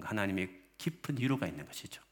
뭔가 0.00 0.08
하나님의 0.08 0.48
깊은 0.78 1.18
위로가 1.18 1.46
있는 1.46 1.66
것이죠. 1.66 2.02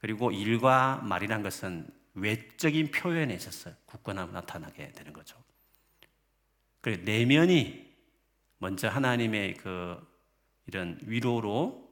그리고 0.00 0.32
일과 0.32 1.00
말이란 1.04 1.42
것은 1.42 1.86
외적인 2.14 2.90
표현에 2.90 3.32
있어서 3.34 3.70
굳건함 3.86 4.32
나타나게 4.32 4.92
되는 4.92 5.12
거죠. 5.12 5.36
그래 6.80 6.96
내면이 6.96 7.90
먼저 8.58 8.88
하나님의 8.88 9.54
그 9.54 9.96
이런 10.66 10.98
위로로 11.02 11.90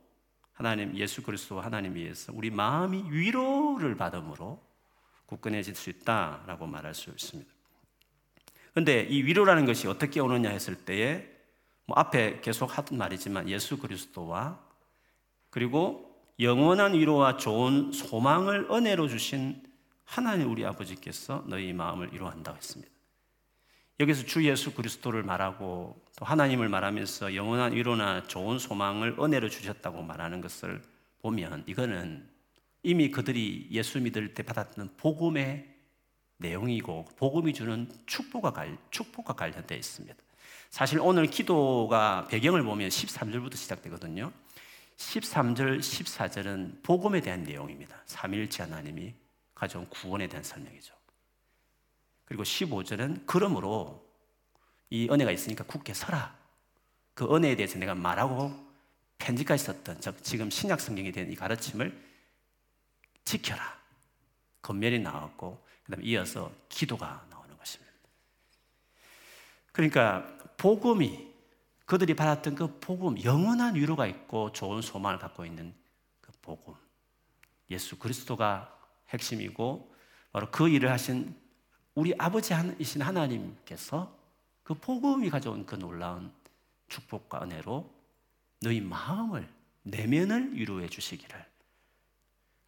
하나님 0.53 0.95
예수 0.97 1.23
그리스도 1.23 1.61
하나님 1.61 1.95
위해서 1.95 2.33
우리 2.35 2.51
마음이 2.51 3.11
위로를 3.11 3.97
받음으로 3.97 4.61
굳건해질 5.27 5.77
수 5.77 5.91
있다라고 5.91 6.67
말할 6.67 6.95
수 6.95 7.11
있습니다. 7.11 7.51
그런데 8.73 9.03
이 9.03 9.23
위로라는 9.23 9.65
것이 9.65 9.87
어떻게 9.87 10.21
오느냐 10.21 10.51
했을 10.51 10.75
때에 10.85 11.27
뭐 11.87 11.97
앞에 11.99 12.41
계속 12.41 12.77
하던 12.77 12.99
말이지만 12.99 13.49
예수 13.49 13.79
그리스도와 13.79 14.70
그리고 15.51 16.11
영원한 16.39 16.95
위로와 16.95 17.37
좋은 17.37 17.93
소망을 17.93 18.69
은혜로 18.71 19.09
주신 19.09 19.63
하나님 20.05 20.51
우리 20.51 20.65
아버지께서 20.65 21.45
너희 21.47 21.73
마음을 21.73 22.13
위로한다고 22.13 22.57
했습니다. 22.57 22.91
여기서 24.01 24.25
주 24.25 24.45
예수 24.49 24.73
그리스도를 24.73 25.23
말하고 25.23 26.01
또 26.17 26.25
하나님을 26.25 26.71
말하면서 26.71 27.35
영원한 27.35 27.75
위로나 27.75 28.23
좋은 28.23 28.59
소망을 28.59 29.17
은혜로 29.21 29.51
주셨다고 29.51 30.03
말하는 30.03 30.41
것을 30.41 30.83
보면 31.21 31.65
이거는 31.67 32.27
이미 32.83 33.11
그들이 33.11 33.69
예수 33.71 34.01
믿을 34.01 34.33
때 34.33 34.43
받았던 34.43 34.95
복음의 34.97 35.69
내용이고 36.39 37.05
복음이 37.17 37.53
주는 37.53 37.91
축복과, 38.07 38.53
관, 38.53 38.79
축복과 38.91 39.35
관련되어 39.35 39.77
있습니다. 39.77 40.17
사실 40.71 40.99
오늘 41.01 41.27
기도가 41.27 42.27
배경을 42.31 42.63
보면 42.63 42.89
13절부터 42.89 43.57
시작되거든요. 43.57 44.33
13절, 45.01 45.81
14절은 45.81 46.83
복음에 46.83 47.23
대한 47.23 47.43
내용입니다. 47.43 47.97
삼일째 48.05 48.65
하나님이 48.65 49.15
가져온 49.55 49.89
구원에 49.89 50.29
대한 50.29 50.45
설명이죠. 50.45 50.95
그리고 52.27 52.43
15절은 52.43 53.25
그러므로 53.27 54.07
이 54.91 55.09
은혜가 55.11 55.31
있으니까 55.31 55.65
굳게 55.65 55.95
서라. 55.95 56.39
그 57.15 57.25
은혜에 57.35 57.57
대해서 57.57 57.79
내가 57.79 57.95
말하고 57.95 58.53
편지까지 59.19 59.65
썼던 59.65 60.01
즉 60.01 60.23
지금 60.23 60.51
신약 60.51 60.81
성경에 60.81 61.11
대한 61.13 61.33
이 61.33 61.35
가르침을 61.35 61.99
지켜라. 63.25 63.81
건면이 64.61 64.99
나왔고 64.99 65.67
그다음에 65.85 66.05
이어서 66.05 66.53
기도가 66.69 67.27
나오는 67.31 67.57
것입니다. 67.57 67.93
그러니까 69.73 70.27
복음이 70.59 71.30
그들이 71.91 72.15
받았던 72.15 72.55
그 72.55 72.79
복음 72.79 73.21
영원한 73.25 73.75
위로가 73.75 74.07
있고 74.07 74.53
좋은 74.53 74.81
소망을 74.81 75.19
갖고 75.19 75.45
있는 75.45 75.75
그 76.21 76.31
복음 76.41 76.77
예수 77.69 77.99
그리스도가 77.99 78.73
핵심이고 79.09 79.93
바로 80.31 80.49
그 80.53 80.69
일을 80.69 80.89
하신 80.89 81.35
우리 81.97 82.15
아버지이신 82.17 83.03
하나님께서 83.03 84.17
그 84.63 84.75
복음이 84.75 85.31
가져온 85.31 85.67
그 85.67 85.75
놀라운 85.75 86.33
축복과 86.87 87.43
은혜로 87.43 87.93
너희 88.61 88.81
마음을 88.81 89.49
내면을 89.83 90.55
위로해 90.55 90.87
주시기를 90.87 91.45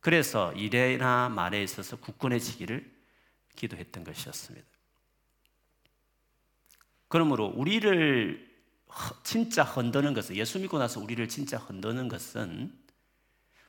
그래서 0.00 0.52
일에나 0.54 1.28
말에 1.28 1.62
있어서 1.62 1.94
굳건해지기를 1.94 2.92
기도했던 3.54 4.02
것이었습니다. 4.02 4.66
그러므로 7.06 7.46
우리를 7.54 8.50
진짜 9.22 9.62
흔드는 9.62 10.14
것은 10.14 10.36
예수 10.36 10.58
믿고 10.58 10.78
나서 10.78 11.00
우리를 11.00 11.26
진짜 11.28 11.58
흔드는 11.58 12.08
것은 12.08 12.72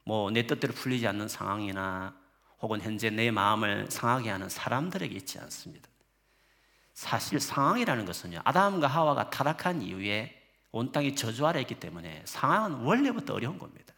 뭐 0.06 0.32
내 0.32 0.46
뜻대로 0.48 0.74
풀리지 0.74 1.08
않는 1.08 1.28
상황이나 1.28 2.16
혹은 2.62 2.82
현재 2.82 3.10
내 3.10 3.32
마음을 3.32 3.90
상하게 3.90 4.30
하는 4.30 4.50
사람들에게 4.50 5.16
있지 5.16 5.40
않습니다. 5.40 5.90
사실 6.94 7.40
상황이라는 7.40 8.06
것은요, 8.06 8.42
아담과 8.44 8.88
하와가 8.88 9.30
타락한 9.30 9.82
이후에 9.82 10.40
온 10.72 10.92
땅이 10.92 11.16
저주 11.16 11.46
아래 11.46 11.62
있기 11.62 11.80
때문에 11.80 12.24
상황은 12.26 12.86
원래부터 12.86 13.34
어려운 13.34 13.58
겁니다. 13.58 13.94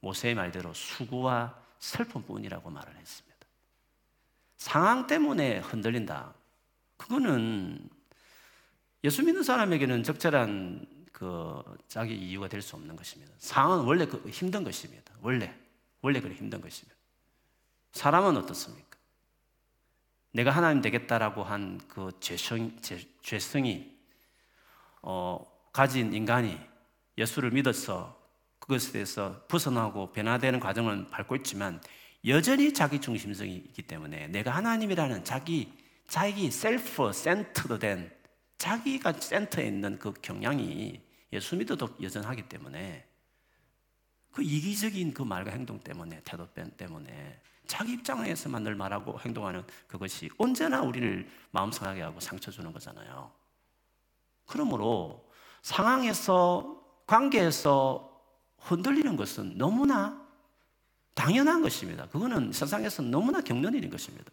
모세의 0.00 0.34
말대로 0.34 0.72
수고와 0.74 1.58
슬픔뿐이라고 1.78 2.70
말을 2.70 2.96
했습니다. 2.96 3.36
상황 4.56 5.06
때문에 5.06 5.58
흔들린다. 5.58 6.34
그거는 6.96 7.88
예수 9.06 9.22
믿는 9.22 9.44
사람에게는 9.44 10.02
적절한 10.02 10.84
그 11.12 11.62
자기 11.86 12.14
이유가 12.16 12.48
될 12.48 12.60
수 12.60 12.74
없는 12.74 12.96
것입니다. 12.96 13.32
상황은 13.38 13.84
원래 13.84 14.04
그 14.04 14.28
힘든 14.28 14.64
것입니다. 14.64 15.14
원래 15.22 15.54
원래 16.02 16.20
그래 16.20 16.34
힘든 16.34 16.60
것입니다. 16.60 16.96
사람은 17.92 18.36
어떻습니까? 18.36 18.98
내가 20.32 20.50
하나님 20.50 20.82
되겠다라고 20.82 21.44
한 21.44 21.78
그 21.88 22.10
죄성, 22.18 22.76
죄성이 23.22 23.96
어, 25.02 25.38
가진 25.72 26.12
인간이 26.12 26.58
예수를 27.16 27.52
믿어서 27.52 28.20
그것에 28.58 28.90
대해서 28.90 29.46
벗어나고 29.46 30.12
변화되는 30.12 30.58
과정을 30.58 31.10
밟고 31.10 31.36
있지만 31.36 31.80
여전히 32.26 32.74
자기 32.74 33.00
중심성이 33.00 33.54
있기 33.54 33.82
때문에 33.82 34.26
내가 34.26 34.50
하나님이라는 34.50 35.24
자기 35.24 35.72
자기 36.08 36.50
셀프 36.50 37.12
센터된 37.12 38.15
자기가 38.58 39.12
센터에 39.14 39.66
있는 39.66 39.98
그 39.98 40.12
경향이 40.12 41.00
예수 41.32 41.56
믿어도 41.56 41.88
여전하기 42.00 42.48
때문에 42.48 43.06
그 44.32 44.42
이기적인 44.42 45.14
그 45.14 45.22
말과 45.22 45.50
행동 45.50 45.80
때문에 45.80 46.20
태도 46.24 46.46
때문에 46.52 47.40
자기 47.66 47.92
입장에서만 47.94 48.62
늘 48.62 48.74
말하고 48.74 49.18
행동하는 49.20 49.64
그것이 49.86 50.30
언제나 50.38 50.82
우리를 50.82 51.28
마음 51.50 51.72
상하게 51.72 52.02
하고 52.02 52.20
상처 52.20 52.50
주는 52.50 52.72
거잖아요. 52.72 53.32
그러므로 54.46 55.28
상황에서 55.62 56.82
관계에서 57.06 58.22
흔들리는 58.58 59.16
것은 59.16 59.58
너무나 59.58 60.24
당연한 61.14 61.62
것입니다. 61.62 62.06
그거는 62.08 62.52
세상에서 62.52 63.02
너무나 63.02 63.40
일인 63.40 63.90
것입니다. 63.90 64.30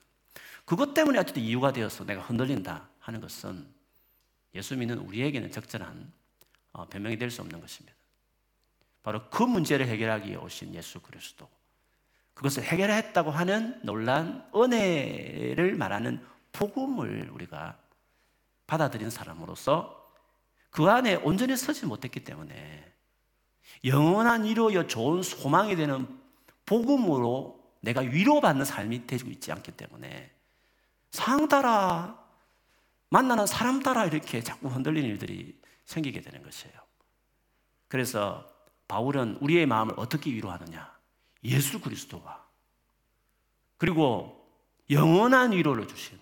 그것 0.66 0.94
때문에 0.94 1.18
어쨌든 1.20 1.42
이유가 1.42 1.72
되어서 1.72 2.04
내가 2.06 2.22
흔들린다 2.22 2.90
하는 3.00 3.22
것은 3.22 3.66
예수 4.56 4.76
믿는 4.78 4.98
우리에게는 5.00 5.52
적절한 5.52 6.12
어, 6.74 6.88
변명이 6.88 7.18
될 7.18 7.30
수 7.30 7.42
없는 7.42 7.60
것입니다. 7.62 7.96
바로 9.02 9.30
그 9.30 9.44
문제를 9.44 9.88
해결하기 9.88 10.30
위해 10.30 10.38
오신 10.38 10.74
예수 10.74 11.00
그리스도. 11.02 11.50
그것을 12.34 12.64
해결했다고 12.64 13.32
하는 13.32 13.80
놀란 13.84 14.50
은혜를 14.56 15.76
말하는 15.76 16.26
복음을 16.52 17.30
우리가 17.32 17.78
받아들인 18.66 19.10
사람으로서 19.10 20.12
그 20.72 20.86
안에 20.90 21.16
온전히 21.16 21.56
서지 21.56 21.86
못했기 21.86 22.24
때문에 22.24 22.92
영원한 23.86 24.46
위로여 24.46 24.88
좋은 24.88 25.22
소망이 25.22 25.76
되는 25.76 26.08
복음으로 26.66 27.62
내가 27.82 28.02
위로받는 28.02 28.66
삶이 28.66 29.06
되고 29.06 29.30
있지 29.30 29.52
않기 29.52 29.74
때문에 29.74 30.32
상따라 31.12 32.23
만나는 33.14 33.46
사람 33.46 33.80
따라 33.80 34.06
이렇게 34.06 34.42
자꾸 34.42 34.70
흔들리는 34.70 35.08
일들이 35.08 35.62
생기게 35.86 36.22
되는 36.22 36.42
것이에요. 36.42 36.74
그래서 37.88 38.52
바울은 38.88 39.38
우리의 39.40 39.68
마음을 39.68 39.94
어떻게 39.98 40.32
위로하느냐? 40.32 40.92
예수 41.44 41.80
그리스도와 41.80 42.44
그리고 43.78 44.50
영원한 44.90 45.52
위로를 45.52 45.88
주신 45.88 46.20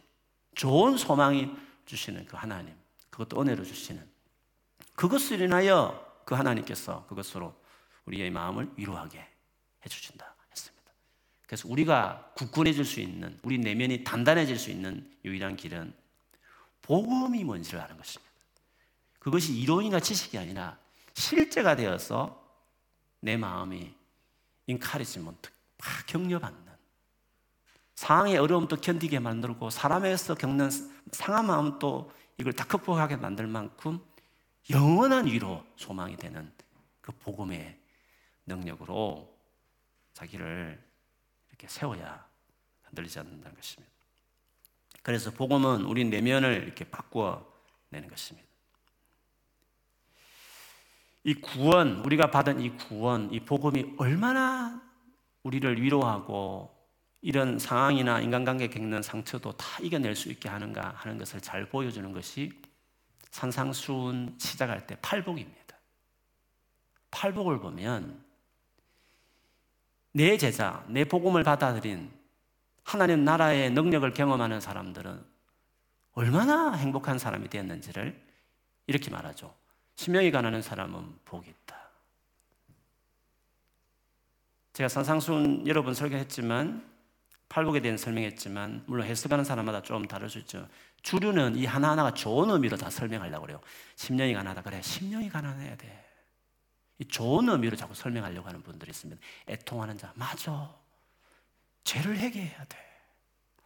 좋은 0.55 0.97
소망이 0.97 1.55
주시는 1.85 2.25
그 2.25 2.35
하나님, 2.35 2.75
그것도 3.09 3.39
은혜로 3.39 3.63
주시는 3.63 4.05
그것을 4.95 5.39
인하여 5.39 6.05
그 6.25 6.35
하나님께서 6.35 7.05
그것으로 7.07 7.55
우리의 8.03 8.31
마음을 8.31 8.69
위로하게 8.75 9.25
해주신다 9.85 10.35
했습니다. 10.51 10.91
그래서 11.47 11.69
우리가 11.69 12.33
굳건해질 12.35 12.83
수 12.83 12.99
있는, 12.99 13.39
우리 13.43 13.59
내면이 13.59 14.03
단단해질 14.03 14.59
수 14.59 14.71
있는 14.71 15.09
유일한 15.23 15.55
길은 15.55 16.00
복음이 16.91 17.45
뭔지를 17.45 17.79
아는 17.79 17.95
것입니다. 17.95 18.29
그것이 19.19 19.57
이론이나 19.57 20.01
지식이 20.01 20.37
아니라 20.37 20.77
실제가 21.13 21.77
되어서 21.77 22.45
내 23.21 23.37
마음이 23.37 23.95
encouragement, 24.67 25.49
막 25.77 26.05
격려받는 26.05 26.69
상황의 27.95 28.37
어려움도 28.37 28.75
견디게 28.81 29.19
만들고 29.19 29.69
사람에서 29.69 30.35
겪는 30.35 30.69
상한 31.13 31.45
마음도 31.45 32.11
이걸 32.37 32.51
다 32.51 32.65
극복하게 32.65 33.15
만들 33.15 33.47
만큼 33.47 34.05
영원한 34.69 35.27
위로 35.27 35.63
소망이 35.77 36.17
되는 36.17 36.51
그 36.99 37.13
복음의 37.13 37.79
능력으로 38.47 39.33
자기를 40.13 40.83
이렇게 41.51 41.67
세워야 41.69 42.27
흔들리지 42.83 43.17
않는다는 43.19 43.55
것입니다. 43.55 44.00
그래서 45.01 45.31
복음은 45.31 45.81
우리 45.85 46.05
내면을 46.05 46.63
이렇게 46.63 46.85
바꾸어 46.85 47.45
내는 47.89 48.09
것입니다. 48.09 48.47
이 51.23 51.35
구원, 51.35 52.03
우리가 52.03 52.31
받은 52.31 52.61
이 52.61 52.75
구원, 52.77 53.31
이 53.31 53.39
복음이 53.39 53.95
얼마나 53.97 54.81
우리를 55.43 55.81
위로하고 55.81 56.75
이런 57.21 57.59
상황이나 57.59 58.19
인간관계 58.21 58.69
겪는 58.69 59.03
상처도 59.03 59.51
다 59.53 59.65
이겨낼 59.81 60.15
수 60.15 60.29
있게 60.29 60.49
하는가 60.49 60.93
하는 60.95 61.17
것을 61.17 61.39
잘 61.41 61.69
보여주는 61.69 62.11
것이 62.11 62.51
산상수훈 63.29 64.35
시작할 64.39 64.87
때 64.87 64.97
팔복입니다. 65.01 65.77
팔복을 67.11 67.59
보면 67.59 68.23
내 70.13 70.37
제자, 70.37 70.83
내 70.87 71.05
복음을 71.05 71.43
받아들인 71.43 72.11
하나님 72.91 73.23
나라의 73.23 73.71
능력을 73.71 74.11
경험하는 74.13 74.59
사람들은 74.59 75.23
얼마나 76.11 76.73
행복한 76.73 77.17
사람이 77.17 77.47
되었는지를 77.47 78.21
이렇게 78.85 79.09
말하죠. 79.09 79.55
신명이 79.95 80.29
가난한 80.29 80.61
사람은 80.61 81.19
복이 81.23 81.49
있다. 81.49 81.89
제가 84.73 84.89
산상순 84.89 85.67
여러 85.67 85.83
번 85.83 85.93
설교했지만 85.93 86.85
팔복에 87.47 87.79
대한 87.79 87.97
설명했지만 87.97 88.83
물론 88.87 89.07
해석하는 89.07 89.45
사람마다 89.45 89.81
좀 89.83 90.05
다를 90.05 90.29
수 90.29 90.39
있죠. 90.39 90.67
주류는 91.01 91.55
이 91.55 91.65
하나하나가 91.65 92.13
좋은 92.13 92.49
의미로 92.49 92.75
다 92.75 92.89
설명하려고 92.89 93.43
그래요. 93.45 93.61
10년이 93.95 94.33
가난하다. 94.33 94.63
그래. 94.63 94.81
10년이 94.81 95.31
가난해야 95.31 95.77
돼. 95.77 96.05
이 96.99 97.05
좋은 97.05 97.47
의미로 97.47 97.77
자꾸 97.77 97.95
설명하려고 97.95 98.49
하는 98.49 98.61
분들이 98.61 98.89
있습니다. 98.89 99.21
애통하는 99.47 99.97
자. 99.97 100.11
맞아. 100.17 100.80
죄를 101.83 102.17
회개해야 102.17 102.65
돼. 102.65 102.77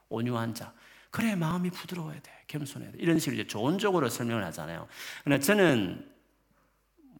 온유한 0.10 0.54
자. 0.54 0.73
그래, 1.12 1.36
마음이 1.36 1.69
부드러워야 1.69 2.19
돼. 2.21 2.32
겸손해야 2.47 2.91
돼. 2.91 2.97
이런 2.99 3.19
식으로 3.19 3.41
이제 3.41 3.47
쪽으로 3.47 4.10
설명을 4.10 4.43
하잖아요. 4.45 4.88
그러나 5.23 5.41
저는 5.41 6.12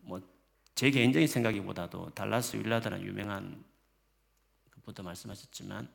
뭐 0.02 0.36
제 0.76 0.92
개인적인 0.92 1.28
생각이보다도 1.28 2.10
달라스 2.10 2.58
윌라드라는 2.58 3.06
유명한 3.06 3.64
그부터 4.70 5.04
말씀하셨지만 5.04 5.90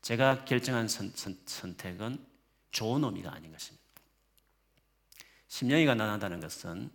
제가 0.00 0.44
결정한 0.44 0.86
선, 0.88 1.10
선, 1.14 1.36
선 1.44 1.74
택은 1.76 2.24
좋은 2.70 3.02
의미가 3.02 3.32
아닌 3.32 3.50
것입니다. 3.52 3.82
심령이 5.48 5.84
가난하다는 5.86 6.40
것은 6.40 6.90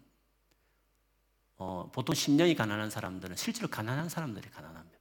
어, 1.58 1.90
보통 1.94 2.16
심령이 2.16 2.56
가난한 2.56 2.90
사람들은 2.90 3.36
실제로 3.36 3.68
가난한 3.68 4.08
사람들이 4.08 4.50
가난합니다. 4.50 4.97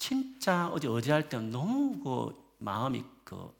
진짜 0.00 0.66
어제 0.68 0.88
어제 0.88 1.12
할 1.12 1.28
때는 1.28 1.50
너무 1.50 2.00
그 2.02 2.54
마음이 2.58 3.04
그 3.22 3.54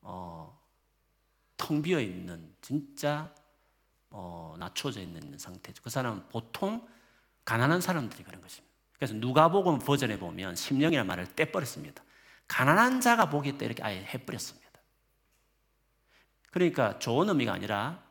어, 0.00 0.58
텅 1.58 1.82
비어 1.82 2.00
있는 2.00 2.56
진짜 2.62 3.32
어, 4.08 4.56
낮춰져 4.58 5.02
있는 5.02 5.36
상태죠. 5.38 5.82
그 5.82 5.90
사람은 5.90 6.28
보통 6.30 6.88
가난한 7.44 7.82
사람들이 7.82 8.24
그런 8.24 8.40
것입니다. 8.40 8.74
그래서 8.94 9.12
누가복음 9.12 9.80
버전에 9.80 10.18
보면 10.18 10.56
심령이라는 10.56 11.06
말을 11.06 11.26
떼버렸습니다. 11.36 12.02
가난한 12.48 13.02
자가 13.02 13.28
보겠다 13.28 13.66
이렇게 13.66 13.82
아예 13.82 14.02
해버렸습니다. 14.02 14.66
그러니까 16.50 16.98
좋은 16.98 17.28
의미가 17.28 17.52
아니라 17.52 18.02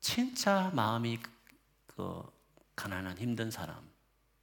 진짜 0.00 0.72
마음이 0.74 1.20
그 1.86 2.22
가난한 2.74 3.16
힘든 3.18 3.52
사람 3.52 3.88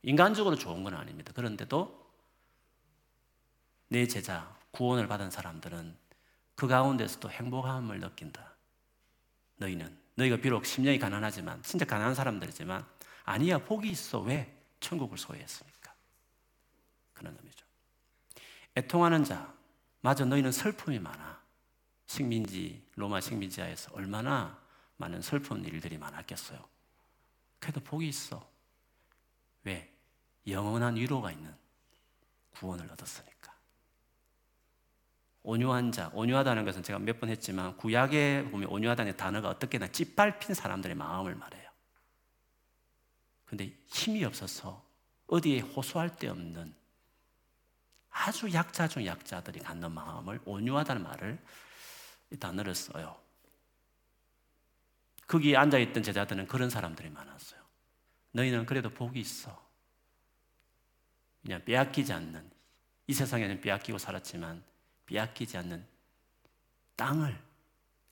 인간적으로 0.03 0.55
좋은 0.55 0.83
건 0.83 0.93
아닙니다. 0.93 1.31
그런데도 1.33 2.03
내 3.87 4.07
제자 4.07 4.55
구원을 4.71 5.07
받은 5.07 5.31
사람들은 5.31 5.97
그 6.55 6.67
가운데서도 6.67 7.29
행복함을 7.29 7.99
느낀다. 7.99 8.53
너희는 9.57 9.97
너희가 10.15 10.37
비록 10.37 10.65
심령이 10.65 10.99
가난하지만 10.99 11.63
진짜 11.63 11.85
가난한 11.85 12.15
사람들이지만 12.15 12.85
아니야 13.23 13.57
복이 13.59 13.89
있어 13.89 14.19
왜 14.19 14.55
천국을 14.79 15.17
소유했습니까? 15.17 15.93
그런 17.13 17.35
의미죠. 17.39 17.65
애통하는 18.75 19.23
자 19.23 19.53
맞아 20.01 20.25
너희는 20.25 20.51
슬픔이 20.51 20.99
많아 20.99 21.41
식민지 22.07 22.85
로마 22.95 23.21
식민지하에서 23.21 23.91
얼마나 23.93 24.61
많은 24.97 25.21
슬픈 25.21 25.63
일들이 25.63 25.97
많았겠어요. 25.97 26.59
그래도 27.59 27.79
복이 27.79 28.07
있어. 28.07 28.45
왜? 29.63 29.92
영원한 30.47 30.95
위로가 30.95 31.31
있는 31.31 31.53
구원을 32.51 32.91
얻었으니까. 32.91 33.53
온유한 35.43 35.91
자, 35.91 36.09
온유하다는 36.13 36.63
것은 36.65 36.83
제가 36.83 36.99
몇 36.99 37.19
번 37.19 37.29
했지만 37.29 37.75
구약에 37.77 38.47
보면 38.49 38.69
온유하다는 38.69 39.17
단어가 39.17 39.49
어떻게나 39.49 39.87
짓밟힌 39.89 40.55
사람들의 40.55 40.95
마음을 40.95 41.35
말해요. 41.35 41.69
근데 43.45 43.73
힘이 43.87 44.23
없어서 44.23 44.83
어디에 45.27 45.59
호소할 45.59 46.15
데 46.17 46.27
없는 46.27 46.73
아주 48.09 48.51
약자 48.53 48.87
중 48.87 49.05
약자들이 49.05 49.59
갖는 49.59 49.91
마음을 49.91 50.39
온유하다는 50.45 51.03
말을 51.03 51.43
이 52.31 52.37
단어를 52.37 52.73
써요. 52.75 53.19
거기 55.27 55.57
앉아있던 55.57 56.03
제자들은 56.03 56.47
그런 56.47 56.69
사람들이 56.69 57.09
많았어요. 57.09 57.61
너희는 58.31 58.65
그래도 58.65 58.89
복이 58.89 59.19
있어. 59.19 59.61
그냥 61.43 61.63
빼앗기지 61.65 62.11
않는, 62.13 62.49
이 63.07 63.13
세상에는 63.13 63.61
빼앗기고 63.61 63.97
살았지만 63.97 64.63
빼앗기지 65.05 65.57
않는 65.57 65.85
땅을, 66.95 67.37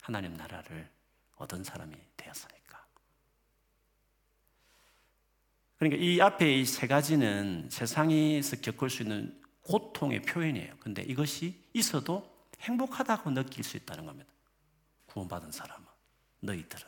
하나님 0.01 0.33
나라를 0.33 0.89
얻은 1.37 1.63
사람이 1.63 1.95
되었으니까. 2.17 2.85
그러니까 5.77 6.03
이 6.03 6.19
앞에 6.21 6.59
이 6.59 6.65
세 6.65 6.87
가지는 6.87 7.69
세상에서 7.71 8.57
겪을 8.57 8.89
수 8.89 9.03
있는 9.03 9.41
고통의 9.61 10.21
표현이에요. 10.23 10.75
근데 10.79 11.01
이것이 11.03 11.63
있어도 11.73 12.29
행복하다고 12.59 13.31
느낄 13.31 13.63
수 13.63 13.77
있다는 13.77 14.05
겁니다. 14.05 14.31
구원받은 15.05 15.51
사람은, 15.51 15.85
너희들은. 16.41 16.87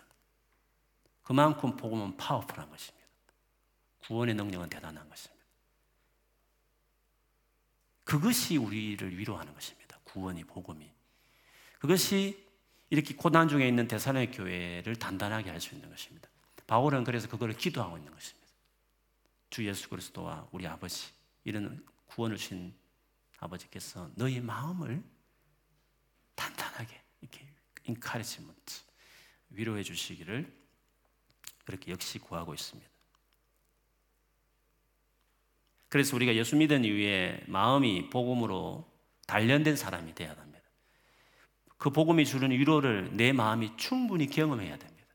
그만큼 1.23 1.75
복음은 1.77 2.17
파워풀한 2.17 2.69
것입니다. 2.69 3.07
구원의 4.01 4.35
능력은 4.35 4.69
대단한 4.69 5.07
것입니다. 5.07 5.32
그것이 8.03 8.57
우리를 8.57 9.17
위로하는 9.17 9.53
것입니다. 9.53 9.97
구원이, 10.03 10.43
복음이. 10.43 10.91
그것이 11.79 12.45
이렇게 12.89 13.15
고난 13.15 13.47
중에 13.47 13.67
있는 13.67 13.87
대산의 13.87 14.31
교회를 14.31 14.95
단단하게 14.97 15.49
할 15.49 15.59
수 15.59 15.73
있는 15.73 15.89
것입니다. 15.89 16.29
바울은 16.67 17.03
그래서 17.03 17.27
그거를 17.27 17.55
기도하고 17.55 17.97
있는 17.97 18.13
것입니다. 18.13 18.47
주 19.49 19.65
예수 19.67 19.89
그리스도와 19.89 20.47
우리 20.51 20.67
아버지, 20.67 21.11
이런 21.43 21.85
구원을 22.05 22.37
주신 22.37 22.73
아버지께서 23.39 24.09
너희 24.15 24.39
마음을 24.39 25.03
단단하게 26.35 27.01
이렇게 27.21 27.47
인카리지먼트 27.83 28.81
위로해 29.49 29.83
주시기를 29.83 30.51
그렇게 31.65 31.91
역시 31.91 32.19
구하고 32.19 32.53
있습니다. 32.53 32.92
그래서 35.93 36.15
우리가 36.15 36.33
예수 36.33 36.55
믿은 36.55 36.85
이후에 36.85 37.43
마음이 37.45 38.09
복음으로 38.09 38.83
단련된 39.27 39.75
사람이 39.75 40.15
되어야 40.15 40.31
합니다. 40.31 40.67
그 41.77 41.91
복음이 41.91 42.25
주는 42.25 42.49
위로를 42.49 43.15
내 43.15 43.31
마음이 43.31 43.77
충분히 43.77 44.25
경험해야 44.25 44.75
됩니다. 44.79 45.07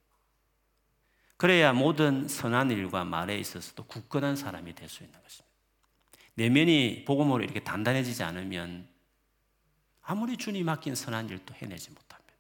그래야 1.37 1.73
모든 1.73 2.29
선한 2.29 2.71
일과 2.71 3.03
말에 3.03 3.37
있어서도 3.41 3.87
굳건한 3.87 4.37
사람이 4.37 4.77
될 4.77 4.89
수 4.89 5.03
있는 5.03 5.21
것입니다. 5.21 5.53
내면이 6.35 7.05
복음으로 7.05 7.43
이렇게 7.43 7.59
단단해지지 7.59 8.23
않으면 8.23 8.89
아무리 10.03 10.37
주님 10.37 10.67
맡긴 10.67 10.95
선한 10.95 11.29
일도 11.29 11.55
해내지 11.55 11.91
못합니다. 11.91 12.35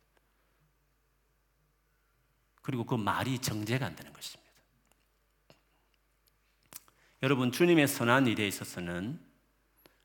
그리고 2.63 2.85
그 2.85 2.95
말이 2.95 3.41
정제가 3.41 3.85
안 3.85 3.97
되는 3.97 4.13
것입니다. 4.13 4.38
여러분, 7.23 7.51
주님의 7.51 7.89
선한 7.89 8.27
일에 8.29 8.47
있어서는 8.47 9.19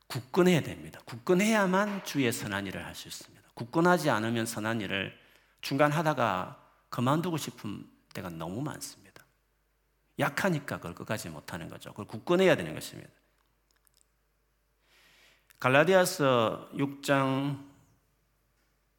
굳건해야 0.07 0.61
됩니다. 0.61 0.99
굳건해야만 1.05 2.05
주의 2.05 2.31
선한 2.31 2.67
일을 2.67 2.85
할 2.85 2.95
수 2.95 3.07
있습니다. 3.07 3.43
굳건하지 3.53 4.09
않으면 4.09 4.45
선한 4.45 4.81
일을 4.81 5.17
중간 5.61 5.91
하다가 5.91 6.59
그만두고 6.89 7.37
싶은 7.37 7.87
때가 8.13 8.29
너무 8.29 8.61
많습니다. 8.61 9.23
약하니까 10.19 10.77
그걸 10.77 10.93
끝까지 10.95 11.29
못하는 11.29 11.69
거죠. 11.69 11.91
그걸 11.91 12.05
굳건해야 12.05 12.55
되는 12.55 12.73
것입니다. 12.73 13.09
갈라디아서 15.59 16.69
6장 16.73 17.63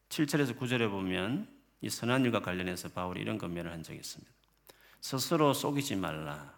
7절에서 0.08 0.56
9절에 0.58 0.88
보면 0.88 1.48
이 1.80 1.90
선한 1.90 2.24
일과 2.24 2.40
관련해서 2.40 2.88
바울이 2.90 3.20
이런 3.20 3.38
건면을 3.38 3.70
한 3.70 3.82
적이 3.82 3.98
있습니다. 3.98 4.32
스스로 5.00 5.52
속이지 5.52 5.96
말라. 5.96 6.53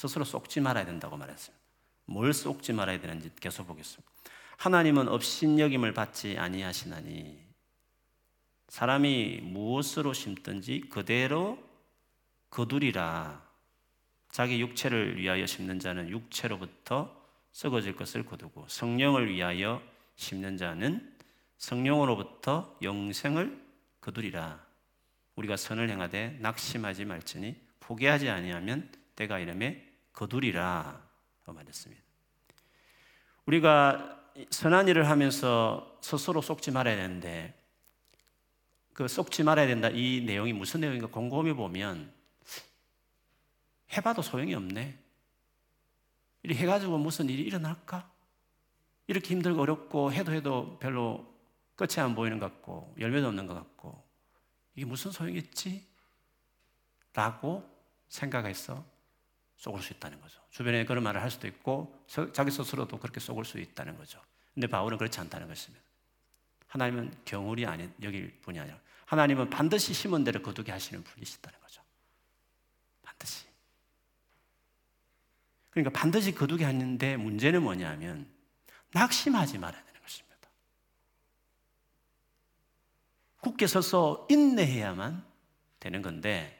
스스로 0.00 0.24
속지 0.24 0.62
말아야 0.62 0.86
된다고 0.86 1.18
말했습니다. 1.18 1.62
뭘 2.06 2.32
속지 2.32 2.72
말아야 2.72 2.98
되는지 3.00 3.32
계속 3.38 3.66
보겠습니다. 3.66 4.10
하나님은 4.56 5.08
업신여김을 5.08 5.92
받지 5.92 6.38
아니하시나니 6.38 7.38
사람이 8.68 9.40
무엇으로 9.42 10.14
심든지 10.14 10.84
그대로 10.88 11.62
거두리라. 12.48 13.46
자기 14.30 14.62
육체를 14.62 15.18
위하여 15.18 15.44
심는 15.44 15.78
자는 15.80 16.08
육체로부터 16.08 17.14
썩어질 17.52 17.94
것을 17.94 18.24
거두고 18.24 18.68
성령을 18.68 19.28
위하여 19.28 19.82
심는 20.16 20.56
자는 20.56 21.14
성령으로부터 21.58 22.74
영생을 22.80 23.62
거두리라. 24.00 24.64
우리가 25.36 25.58
선을 25.58 25.90
행하되 25.90 26.38
낙심하지 26.40 27.04
말지니 27.04 27.54
포기하지 27.80 28.30
아니하면 28.30 28.90
때가 29.14 29.38
이름에 29.40 29.89
거두리라 30.20 31.00
말했습니다. 31.46 32.02
우리가 33.46 34.20
선한 34.50 34.88
일을 34.88 35.08
하면서 35.08 35.98
스스로 36.02 36.42
속지 36.42 36.70
말아야 36.72 36.94
되는데 36.96 37.58
그 38.92 39.08
속지 39.08 39.42
말아야 39.44 39.66
된다 39.66 39.88
이 39.88 40.22
내용이 40.26 40.52
무슨 40.52 40.80
내용인가 40.80 41.06
곰곰이 41.06 41.54
보면 41.54 42.12
해봐도 43.96 44.20
소용이 44.20 44.54
없네. 44.54 44.98
이렇게 46.42 46.62
해가지고 46.62 46.98
무슨 46.98 47.30
일이 47.30 47.42
일어날까? 47.42 48.10
이렇게 49.06 49.34
힘들고 49.34 49.62
어렵고 49.62 50.12
해도 50.12 50.32
해도 50.32 50.78
별로 50.80 51.34
끝이 51.76 51.98
안 51.98 52.14
보이는 52.14 52.38
것 52.38 52.52
같고 52.52 52.94
열매도 53.00 53.26
없는 53.28 53.46
것 53.46 53.54
같고 53.54 54.06
이게 54.76 54.84
무슨 54.84 55.10
소용이 55.12 55.38
있지? 55.38 55.88
라고 57.14 57.66
생각해서 58.08 58.99
속을 59.60 59.82
수 59.82 59.92
있다는 59.92 60.18
거죠. 60.20 60.40
주변에 60.50 60.86
그런 60.86 61.04
말을 61.04 61.20
할 61.20 61.30
수도 61.30 61.46
있고 61.46 62.02
자기 62.32 62.50
스스로도 62.50 62.98
그렇게 62.98 63.20
속을 63.20 63.44
수 63.44 63.58
있다는 63.58 63.96
거죠. 63.96 64.20
근데 64.54 64.66
바울은 64.66 64.96
그렇지 64.96 65.20
않다는 65.20 65.48
것입니다. 65.48 65.84
하나님은 66.68 67.14
경울이 67.26 67.66
아닌 67.66 67.92
여길 68.02 68.40
분이 68.40 68.58
아니라 68.58 68.78
하나님은 69.04 69.50
반드시 69.50 69.92
심은 69.92 70.24
대로 70.24 70.40
거두게 70.40 70.72
하시는 70.72 71.04
분이시다는 71.04 71.60
거죠. 71.60 71.82
반드시. 73.02 73.44
그러니까 75.70 75.98
반드시 75.98 76.32
거두게 76.34 76.64
하는데 76.64 77.16
문제는 77.18 77.62
뭐냐면 77.62 78.26
낙심하지 78.92 79.58
말아야 79.58 79.84
되는 79.84 80.00
것입니다. 80.00 80.48
굳게 83.40 83.66
서서 83.66 84.26
인내해야만 84.30 85.22
되는 85.80 86.00
건데 86.00 86.56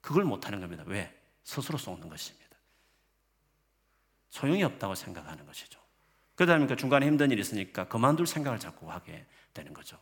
그걸 0.00 0.24
못하는 0.24 0.60
겁니다. 0.60 0.82
왜? 0.86 1.16
스스로 1.48 1.78
쏟는 1.78 2.10
것입니다. 2.10 2.46
소용이 4.28 4.62
없다고 4.64 4.94
생각하는 4.94 5.46
것이죠. 5.46 5.80
그러다 6.34 6.58
보니까 6.58 6.76
중간에 6.76 7.06
힘든 7.06 7.30
일이 7.30 7.40
있으니까 7.40 7.88
그만둘 7.88 8.26
생각을 8.26 8.58
자꾸 8.58 8.92
하게 8.92 9.24
되는 9.54 9.72
거죠. 9.72 9.98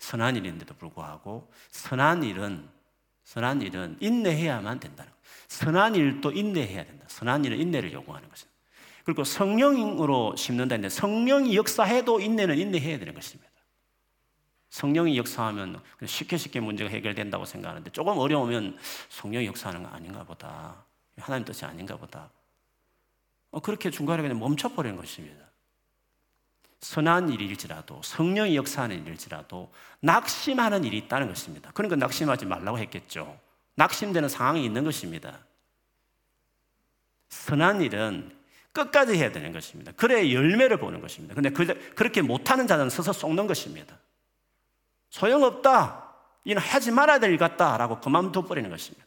선한 0.00 0.34
일인데도 0.34 0.74
불구하고 0.74 1.52
선한 1.70 2.24
일은 2.24 2.68
선한 3.22 3.62
일은 3.62 3.96
인내해야만 4.00 4.80
된다는 4.80 5.12
거예요. 5.12 5.24
선한 5.46 5.94
일도 5.94 6.32
인내해야 6.32 6.84
된다. 6.84 7.06
선한 7.08 7.44
일은 7.44 7.60
인내를 7.60 7.92
요구하는 7.92 8.28
것입니다. 8.28 8.58
그리고 9.04 9.22
성령으로 9.22 10.34
심는다는데 10.34 10.88
성령이 10.88 11.56
역사해도 11.56 12.20
인내는 12.20 12.58
인내해야 12.58 12.98
되는 12.98 13.14
것입니다. 13.14 13.48
성령이 14.74 15.16
역사하면 15.16 15.80
쉽게 16.04 16.36
쉽게 16.36 16.58
문제가 16.58 16.90
해결된다고 16.90 17.44
생각하는데 17.44 17.90
조금 17.92 18.18
어려우면 18.18 18.76
성령이 19.08 19.46
역사하는 19.46 19.84
거 19.84 19.88
아닌가 19.88 20.24
보다. 20.24 20.84
하나님 21.16 21.44
뜻이 21.44 21.64
아닌가 21.64 21.96
보다. 21.96 22.28
어, 23.52 23.60
그렇게 23.60 23.88
중간에 23.92 24.20
그냥 24.20 24.40
멈춰버리는 24.40 24.96
것입니다. 24.96 25.44
선한 26.80 27.28
일일지라도 27.28 28.00
성령이 28.02 28.56
역사하는 28.56 29.06
일일지라도 29.06 29.72
낙심하는 30.00 30.82
일이 30.82 30.98
있다는 30.98 31.28
것입니다. 31.28 31.70
그러니까 31.72 31.94
낙심하지 31.94 32.44
말라고 32.46 32.76
했겠죠. 32.80 33.38
낙심되는 33.76 34.28
상황이 34.28 34.64
있는 34.64 34.82
것입니다. 34.82 35.38
선한 37.28 37.80
일은 37.82 38.36
끝까지 38.72 39.14
해야 39.14 39.30
되는 39.30 39.52
것입니다. 39.52 39.92
그래 39.92 40.32
열매를 40.32 40.78
보는 40.78 41.00
것입니다. 41.00 41.36
근데 41.36 41.50
그렇게 41.50 42.22
못하는 42.22 42.66
자는 42.66 42.90
서서 42.90 43.12
속는 43.12 43.46
것입니다. 43.46 43.96
소용없다. 45.14 46.02
이는 46.44 46.60
하지 46.60 46.90
말아야 46.90 47.20
될 47.20 47.30
일 47.30 47.38
같다라고 47.38 48.00
그만둬 48.00 48.42
버리는 48.42 48.68
것입니다. 48.68 49.06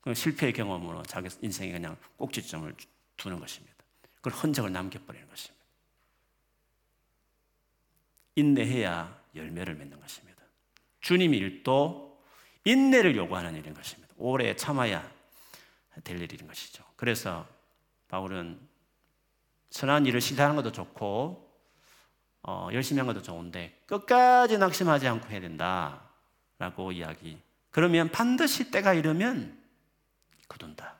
그 0.00 0.14
실패의 0.14 0.52
경험으로 0.54 1.02
자기 1.02 1.28
인생에 1.42 1.72
그냥 1.72 1.96
꼭지점을 2.16 2.74
두는 3.16 3.38
것입니다. 3.38 3.76
그걸 4.16 4.32
흔적을 4.32 4.72
남겨버리는 4.72 5.28
것입니다. 5.28 5.64
인내해야 8.36 9.20
열매를 9.34 9.74
맺는 9.74 10.00
것입니다. 10.00 10.42
주님 11.00 11.34
일도 11.34 12.18
인내를 12.64 13.14
요구하는 13.16 13.54
일인 13.56 13.74
것입니다. 13.74 14.12
오래 14.16 14.56
참아야 14.56 15.08
될 16.02 16.20
일인 16.20 16.46
것이죠. 16.46 16.82
그래서 16.96 17.46
바울은 18.08 18.58
선한 19.70 20.06
일을 20.06 20.20
시작하는 20.20 20.56
것도 20.56 20.72
좋고 20.72 21.47
어, 22.42 22.68
열심히 22.72 22.98
한 23.00 23.06
것도 23.06 23.22
좋은데 23.22 23.82
끝까지 23.86 24.58
낙심하지 24.58 25.06
않고 25.08 25.28
해야 25.28 25.40
된다라고 25.40 26.92
이야기. 26.92 27.40
그러면 27.70 28.10
반드시 28.10 28.70
때가 28.70 28.94
이르면 28.94 29.58
거둔다. 30.48 30.96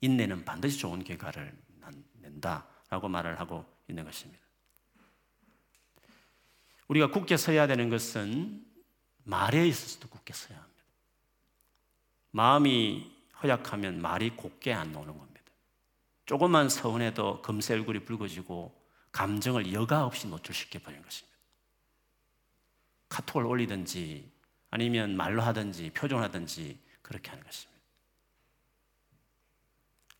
인내는 0.00 0.44
반드시 0.44 0.78
좋은 0.78 1.04
결과를 1.04 1.56
낸다라고 2.20 3.08
말을 3.08 3.38
하고 3.38 3.64
있는 3.88 4.04
것입니다. 4.04 4.42
우리가 6.88 7.10
굳게 7.10 7.36
서야 7.36 7.66
되는 7.66 7.88
것은 7.88 8.66
말에 9.24 9.66
있어서도 9.68 10.08
굳게 10.08 10.32
서야 10.32 10.58
합니다. 10.58 10.82
마음이 12.32 13.12
허약하면 13.42 14.00
말이 14.00 14.30
곱게 14.30 14.72
안 14.72 14.92
나오는 14.92 15.16
겁니다. 15.16 15.40
조금만 16.26 16.68
서운해도 16.68 17.42
금세 17.42 17.74
얼굴이 17.74 18.00
붉어지고 18.00 18.81
감정을 19.12 19.72
여과 19.72 20.04
없이 20.04 20.26
노출시켜 20.26 20.78
버리는 20.80 21.02
것입니다. 21.02 21.32
카톡을 23.08 23.44
올리든지 23.44 24.30
아니면 24.70 25.16
말로 25.16 25.42
하든지 25.42 25.90
표정 25.90 26.22
하든지 26.22 26.78
그렇게 27.02 27.30
하는 27.30 27.44
것입니다. 27.44 27.72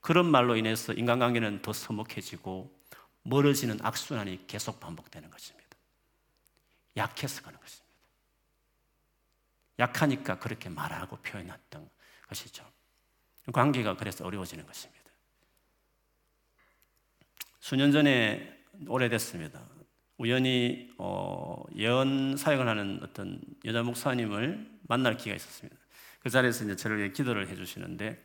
그런 0.01 0.31
말로 0.31 0.57
인해서 0.57 0.93
인간관계는 0.93 1.63
더 1.63 1.73
서먹해지고 1.73 2.83
멀어지는 3.23 3.79
악순환이 3.83 4.47
계속 4.47 4.79
반복되는 4.81 5.31
것입니다. 5.31 5.69
약해서 6.97 7.41
그런 7.41 7.59
것입니다. 7.59 7.93
약하니까 9.79 10.39
그렇게 10.39 10.69
말하고 10.69 11.17
표현했던 11.17 11.89
것이죠. 12.29 12.71
관계가 13.53 13.97
그래서 13.97 14.25
어려워지는 14.25 14.67
것입니다. 14.67 15.03
수년 17.61 17.93
전에 17.93 18.52
오래됐습니다. 18.87 19.61
우연히 20.19 20.91
어, 20.99 21.65
예언 21.77 22.37
사역을 22.37 22.69
하는 22.69 23.01
어떤 23.03 23.41
여자 23.65 23.83
목사님을 23.83 24.71
만날 24.83 25.17
기회가 25.17 25.37
있었습니다. 25.37 25.77
그 26.21 26.31
자리에서 26.31 26.65
이제 26.65 26.77
저를 26.77 26.99
위해 26.99 27.11
기도를 27.11 27.49
해주시는데 27.49 28.23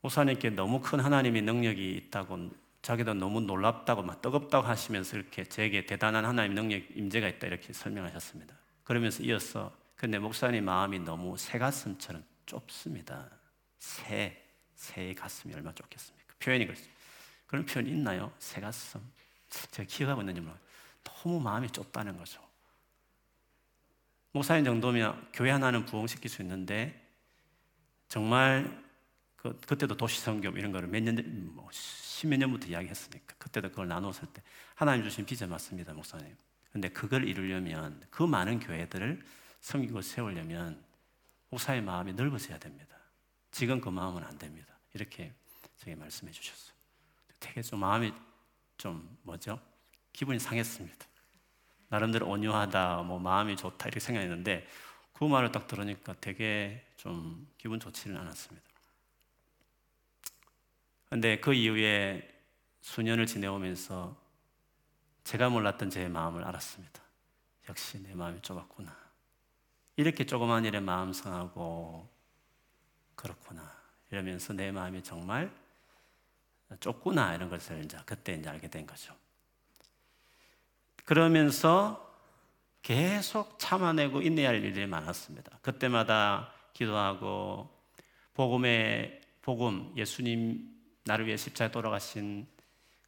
목사님께 0.00 0.50
너무 0.50 0.80
큰 0.80 1.00
하나님의 1.00 1.42
능력이 1.42 1.92
있다고 1.96 2.50
자기도 2.80 3.14
너무 3.14 3.40
놀랍다고 3.40 4.02
막 4.02 4.22
뜨겁다고 4.22 4.66
하시면서 4.66 5.16
이렇게 5.16 5.44
제게 5.44 5.84
대단한 5.84 6.24
하나님 6.24 6.54
능력 6.54 6.82
임재가 6.96 7.28
있다 7.28 7.48
이렇게 7.48 7.72
설명하셨습니다. 7.72 8.54
그러면서 8.84 9.22
이어서 9.24 9.76
근데 9.96 10.18
목사님 10.18 10.64
마음이 10.64 11.00
너무 11.00 11.36
새 11.36 11.58
가슴처럼 11.58 12.22
좁습니다. 12.46 13.28
새, 13.78 14.40
새의 14.76 15.14
가슴이 15.14 15.52
얼마나 15.54 15.74
좁겠습니까? 15.74 16.34
표현이 16.38 16.66
그렇죠. 16.66 16.84
그런 17.46 17.64
표현 17.64 17.86
있나요? 17.86 18.32
새 18.38 18.60
가슴. 18.60 19.00
제가 19.48 19.86
기억하고 19.88 20.22
있는지 20.22 20.40
몰라요. 20.40 20.58
너무 21.04 21.40
마음이 21.40 21.70
좁다는 21.70 22.16
거죠. 22.16 22.40
목사님 24.32 24.64
정도면 24.64 25.30
교회 25.32 25.50
하나는 25.50 25.84
부흥시킬 25.86 26.28
수 26.28 26.42
있는데 26.42 27.02
정말 28.08 28.84
그, 29.36 29.58
그때도 29.60 29.96
도시성경 29.96 30.56
이런 30.56 30.72
거를 30.72 30.88
몇 30.88 31.02
년, 31.02 31.54
뭐, 31.54 31.68
십몇 31.72 32.38
년부터 32.40 32.66
이야기했으니까 32.66 33.34
그때도 33.38 33.70
그걸 33.70 33.88
나누었을 33.88 34.28
때 34.32 34.42
하나님 34.74 35.04
주신 35.04 35.24
비전 35.24 35.50
맞습니다, 35.50 35.94
목사님. 35.94 36.36
근데 36.72 36.88
그걸 36.88 37.26
이루려면 37.26 38.02
그 38.10 38.22
많은 38.22 38.60
교회들을 38.60 39.24
섬기고 39.60 40.02
세우려면 40.02 40.84
목사의 41.48 41.80
마음이 41.82 42.12
넓어져야 42.12 42.58
됩니다. 42.58 42.96
지금 43.50 43.80
그 43.80 43.88
마음은 43.88 44.22
안 44.22 44.36
됩니다. 44.36 44.78
이렇게 44.92 45.32
저에게 45.78 45.98
말씀해 45.98 46.30
주셨어요. 46.32 46.75
되게 47.40 47.62
좀 47.62 47.80
마음이 47.80 48.12
좀 48.76 49.18
뭐죠? 49.22 49.60
기분이 50.12 50.38
상했습니다. 50.38 51.06
나름대로 51.88 52.28
온유하다, 52.28 53.02
뭐 53.02 53.18
마음이 53.18 53.56
좋다 53.56 53.86
이렇게 53.86 54.00
생각했는데 54.00 54.66
그 55.12 55.24
말을 55.24 55.52
딱 55.52 55.66
들으니까 55.66 56.14
되게 56.20 56.84
좀 56.96 57.48
기분 57.58 57.80
좋지는 57.80 58.16
않았습니다. 58.16 58.66
근데 61.08 61.38
그 61.40 61.54
이후에 61.54 62.28
수년을 62.80 63.26
지내오면서 63.26 64.16
제가 65.24 65.48
몰랐던 65.48 65.90
제 65.90 66.08
마음을 66.08 66.44
알았습니다. 66.44 67.02
역시 67.68 68.02
내 68.02 68.14
마음이 68.14 68.40
좁았구나. 68.42 68.96
이렇게 69.96 70.26
조그만 70.26 70.64
일에 70.64 70.78
마음 70.80 71.12
상하고 71.12 72.08
그렇구나. 73.14 73.72
이러면서 74.10 74.52
내 74.52 74.70
마음이 74.70 75.02
정말 75.02 75.50
좁구나 76.80 77.34
이런 77.34 77.48
것을 77.48 77.84
이제 77.84 77.98
그때 78.04 78.34
이제 78.34 78.48
알게 78.48 78.68
된 78.68 78.86
거죠. 78.86 79.14
그러면서 81.04 82.02
계속 82.82 83.58
참아내고 83.58 84.22
인내할 84.22 84.62
일이 84.62 84.86
많았습니다. 84.86 85.58
그때마다 85.62 86.52
기도하고 86.72 87.68
복음의 88.34 89.20
복음 89.42 89.92
예수님 89.96 90.68
나를 91.04 91.26
위해 91.26 91.36
십자에 91.36 91.70
돌아가신 91.70 92.46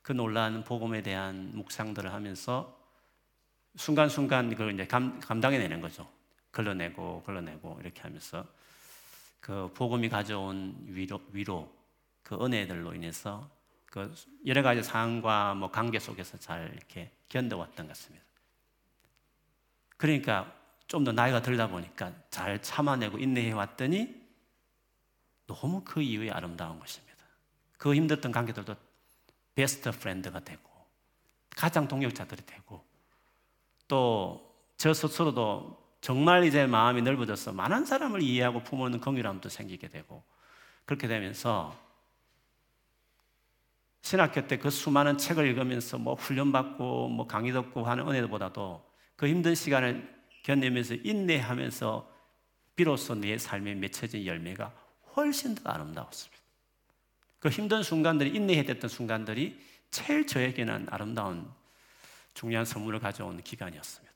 그 0.03 0.13
놀라운 0.13 0.65
복음에 0.65 1.03
대한 1.03 1.51
묵상들을 1.55 2.13
하면서 2.13 2.79
순간순간 3.77 4.51
그걸 4.51 4.73
이제 4.75 4.87
감, 4.87 5.21
감당해내는 5.21 5.81
거죠. 5.81 6.09
걸러내고 6.53 7.23
걸러내고 7.25 7.79
이렇게 7.81 8.01
하면서 8.03 8.47
그 9.41 9.71
복음이 9.75 10.09
가져온 10.09 10.77
위로, 10.87 11.21
위로 11.33 11.78
그 12.29 12.35
은혜들로 12.35 12.95
인해서 12.95 13.49
그 13.87 14.15
여러 14.45 14.63
가지 14.63 14.83
상황과 14.83 15.55
뭐 15.55 15.71
관계 15.71 15.99
속에서 15.99 16.37
잘 16.39 16.71
이렇게 16.75 17.11
견뎌왔던 17.31 17.87
것 17.87 17.89
같습니다. 17.89 18.27
그러니까 19.97 20.55
좀 20.87 21.05
더 21.05 21.13
나이가 21.13 21.41
들다 21.41 21.69
보니까 21.69 22.13
잘 22.31 22.61
참아내고 22.61 23.19
인내해 23.19 23.53
왔더니 23.53 24.15
너무 25.47 25.83
그 25.85 26.03
이후에 26.03 26.31
아름다운 26.31 26.79
것입니다. 26.79 27.25
그 27.79 27.95
힘들었던 27.95 28.31
관계들도 28.31 28.77
best 29.55 29.91
friend가 29.91 30.41
되고 30.41 30.63
가장 31.51 31.89
동역자들이 31.89 32.45
되고 32.45 32.85
또 33.89 34.49
저 34.77 34.95
스스로도 34.95 35.77
정말 36.01 36.45
이제 36.45 36.67
마음이 36.67 37.03
넓어져서 37.03 37.53
많은 37.53 37.85
사람을 37.85 38.23
이해하고 38.23 38.63
품어는 38.63 39.01
긍휼함도 39.01 39.49
생기게 39.49 39.89
되고 39.89 40.23
그렇게 40.85 41.09
되면서 41.09 41.88
신학교 44.03 44.47
때 44.47 44.59
그 44.59 44.71
수많은 44.71 45.19
책을 45.19 45.47
읽으면서 45.47 45.99
뭐 45.99 46.15
훈련받고 46.15 47.09
뭐 47.09 47.27
강의 47.27 47.53
듣고 47.53 47.85
하는 47.85 48.09
은혜보다도 48.09 48.85
그 49.17 49.27
힘든 49.29 49.55
시간을 49.55 50.17
견디면서 50.45 50.95
인내하면서 51.03 52.19
비로소 52.77 53.15
내 53.15 53.37
삶에 53.37 53.75
맺혀진 53.75 54.25
열매가 54.25 54.73
훨씬 55.17 55.55
더 55.55 55.69
아름다웠습니다. 55.71 56.39
그 57.41 57.49
힘든 57.49 57.83
순간들이 57.83 58.31
인내해야 58.31 58.65
됐던 58.65 58.89
순간들이 58.89 59.59
제일 59.91 60.27
저에게는 60.27 60.87
아름다운 60.91 61.51
중요한 62.35 62.65
선물을 62.65 63.01
가져온 63.01 63.43
기간이었습니다. 63.43 64.15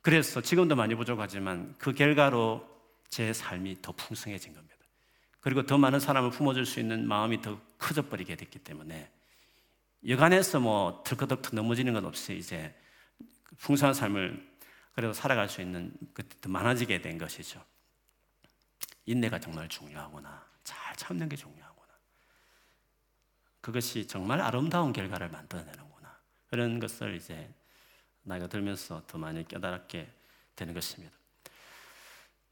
그래서 0.00 0.40
지금도 0.40 0.74
많이 0.74 0.94
부족하지만 0.94 1.74
그 1.78 1.92
결과로 1.92 2.66
제 3.08 3.32
삶이 3.32 3.82
더 3.82 3.92
풍성해진 3.92 4.52
겁니다. 4.52 4.67
그리고 5.48 5.62
더 5.62 5.78
많은 5.78 5.98
사람을 5.98 6.28
품어줄 6.28 6.66
수 6.66 6.78
있는 6.78 7.08
마음이 7.08 7.40
더 7.40 7.58
커져 7.78 8.02
버리게 8.06 8.36
됐기 8.36 8.58
때문에 8.58 9.10
여간해서 10.06 10.60
뭐 10.60 11.02
덜커덕 11.06 11.40
넘어지는 11.54 11.94
것 11.94 12.04
없이 12.04 12.36
이제 12.36 12.78
풍성한 13.56 13.94
삶을 13.94 14.46
그래도 14.92 15.14
살아갈 15.14 15.48
수 15.48 15.62
있는 15.62 15.90
더 16.42 16.50
많아지게 16.50 17.00
된 17.00 17.16
것이죠. 17.16 17.64
인내가 19.06 19.40
정말 19.40 19.70
중요하구나. 19.70 20.46
잘 20.64 20.94
참는 20.96 21.30
게 21.30 21.34
중요하구나. 21.34 21.94
그것이 23.62 24.06
정말 24.06 24.42
아름다운 24.42 24.92
결과를 24.92 25.30
만들어내는구나. 25.30 26.14
그런 26.50 26.78
것을 26.78 27.14
이제 27.14 27.50
나이가 28.20 28.48
들면서 28.48 29.02
더 29.06 29.16
많이 29.16 29.48
깨달게 29.48 30.12
되는 30.54 30.74
것입니다. 30.74 31.16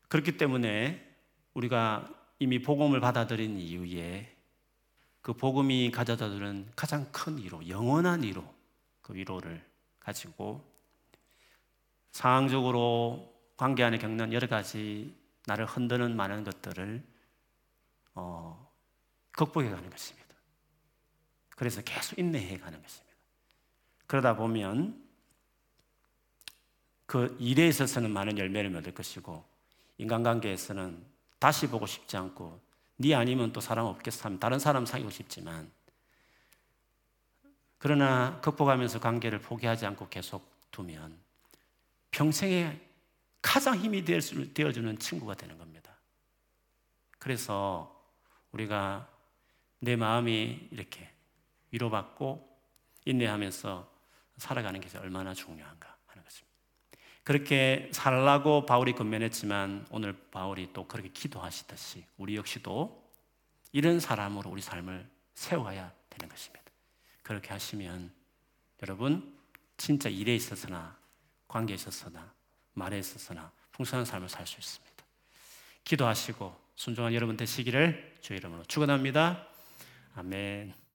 그렇기 0.08 0.38
때문에 0.38 1.14
우리가 1.52 2.24
이미 2.38 2.60
복음을 2.60 3.00
받아들인 3.00 3.58
이후에 3.58 4.34
그 5.22 5.32
복음이 5.32 5.90
가져다 5.90 6.28
주는 6.28 6.70
가장 6.76 7.10
큰 7.10 7.38
위로, 7.38 7.66
영원한 7.68 8.22
위로, 8.22 8.44
그 9.02 9.14
위로를 9.14 9.64
가지고 9.98 10.64
상황적으로 12.12 13.34
관계 13.56 13.82
안에 13.82 13.98
겪는 13.98 14.32
여러 14.32 14.46
가지 14.46 15.14
나를 15.46 15.66
흔드는 15.66 16.14
많은 16.16 16.44
것들을 16.44 17.02
어, 18.14 18.70
극복해 19.32 19.68
가는 19.68 19.90
것입니다. 19.90 20.26
그래서 21.56 21.82
계속 21.82 22.18
인내해 22.18 22.58
가는 22.58 22.80
것입니다. 22.80 23.16
그러다 24.06 24.36
보면 24.36 25.04
그 27.06 27.36
일에 27.40 27.68
있어서는 27.68 28.10
많은 28.12 28.38
열매를 28.38 28.70
맺을 28.70 28.92
것이고 28.94 29.44
인간관계에서는 29.98 31.15
다시 31.46 31.68
보고 31.68 31.86
싶지 31.86 32.16
않고 32.16 32.60
네 32.96 33.14
아니면 33.14 33.52
또 33.52 33.60
사람 33.60 33.86
없겠어 33.86 34.24
하면 34.24 34.40
다른 34.40 34.58
사람 34.58 34.84
사귀고 34.84 35.10
싶지만 35.10 35.70
그러나 37.78 38.40
극복하면서 38.40 38.98
관계를 38.98 39.38
포기하지 39.38 39.86
않고 39.86 40.08
계속 40.08 40.44
두면 40.72 41.16
평생에 42.10 42.80
가장 43.40 43.76
힘이 43.76 44.04
되어주는 44.04 44.98
친구가 44.98 45.36
되는 45.36 45.56
겁니다. 45.56 45.96
그래서 47.20 47.96
우리가 48.50 49.08
내 49.78 49.94
마음이 49.94 50.70
이렇게 50.72 51.08
위로받고 51.70 52.58
인내하면서 53.04 53.88
살아가는 54.38 54.80
것이 54.80 54.98
얼마나 54.98 55.32
중요한가. 55.32 55.95
그렇게 57.26 57.90
살라고 57.92 58.66
바울이 58.66 58.92
건면했지만 58.92 59.88
오늘 59.90 60.12
바울이 60.30 60.70
또 60.72 60.86
그렇게 60.86 61.08
기도하시듯이 61.08 62.04
우리 62.18 62.36
역시도 62.36 63.04
이런 63.72 63.98
사람으로 63.98 64.48
우리 64.48 64.62
삶을 64.62 65.04
세워야 65.34 65.92
되는 66.08 66.28
것입니다. 66.28 66.62
그렇게 67.24 67.48
하시면 67.48 68.12
여러분 68.84 69.36
진짜 69.76 70.08
일에 70.08 70.36
있어서나 70.36 70.96
관계에 71.48 71.74
있어서나 71.74 72.32
말에 72.74 72.96
있어서나 73.00 73.50
풍성한 73.72 74.04
삶을 74.04 74.28
살 74.28 74.46
수 74.46 74.60
있습니다. 74.60 75.04
기도하시고 75.82 76.56
순종한 76.76 77.12
여러분 77.12 77.36
되시기를 77.36 78.18
주의 78.20 78.38
이름으로 78.38 78.62
축원합니다. 78.66 79.48
아멘. 80.14 80.76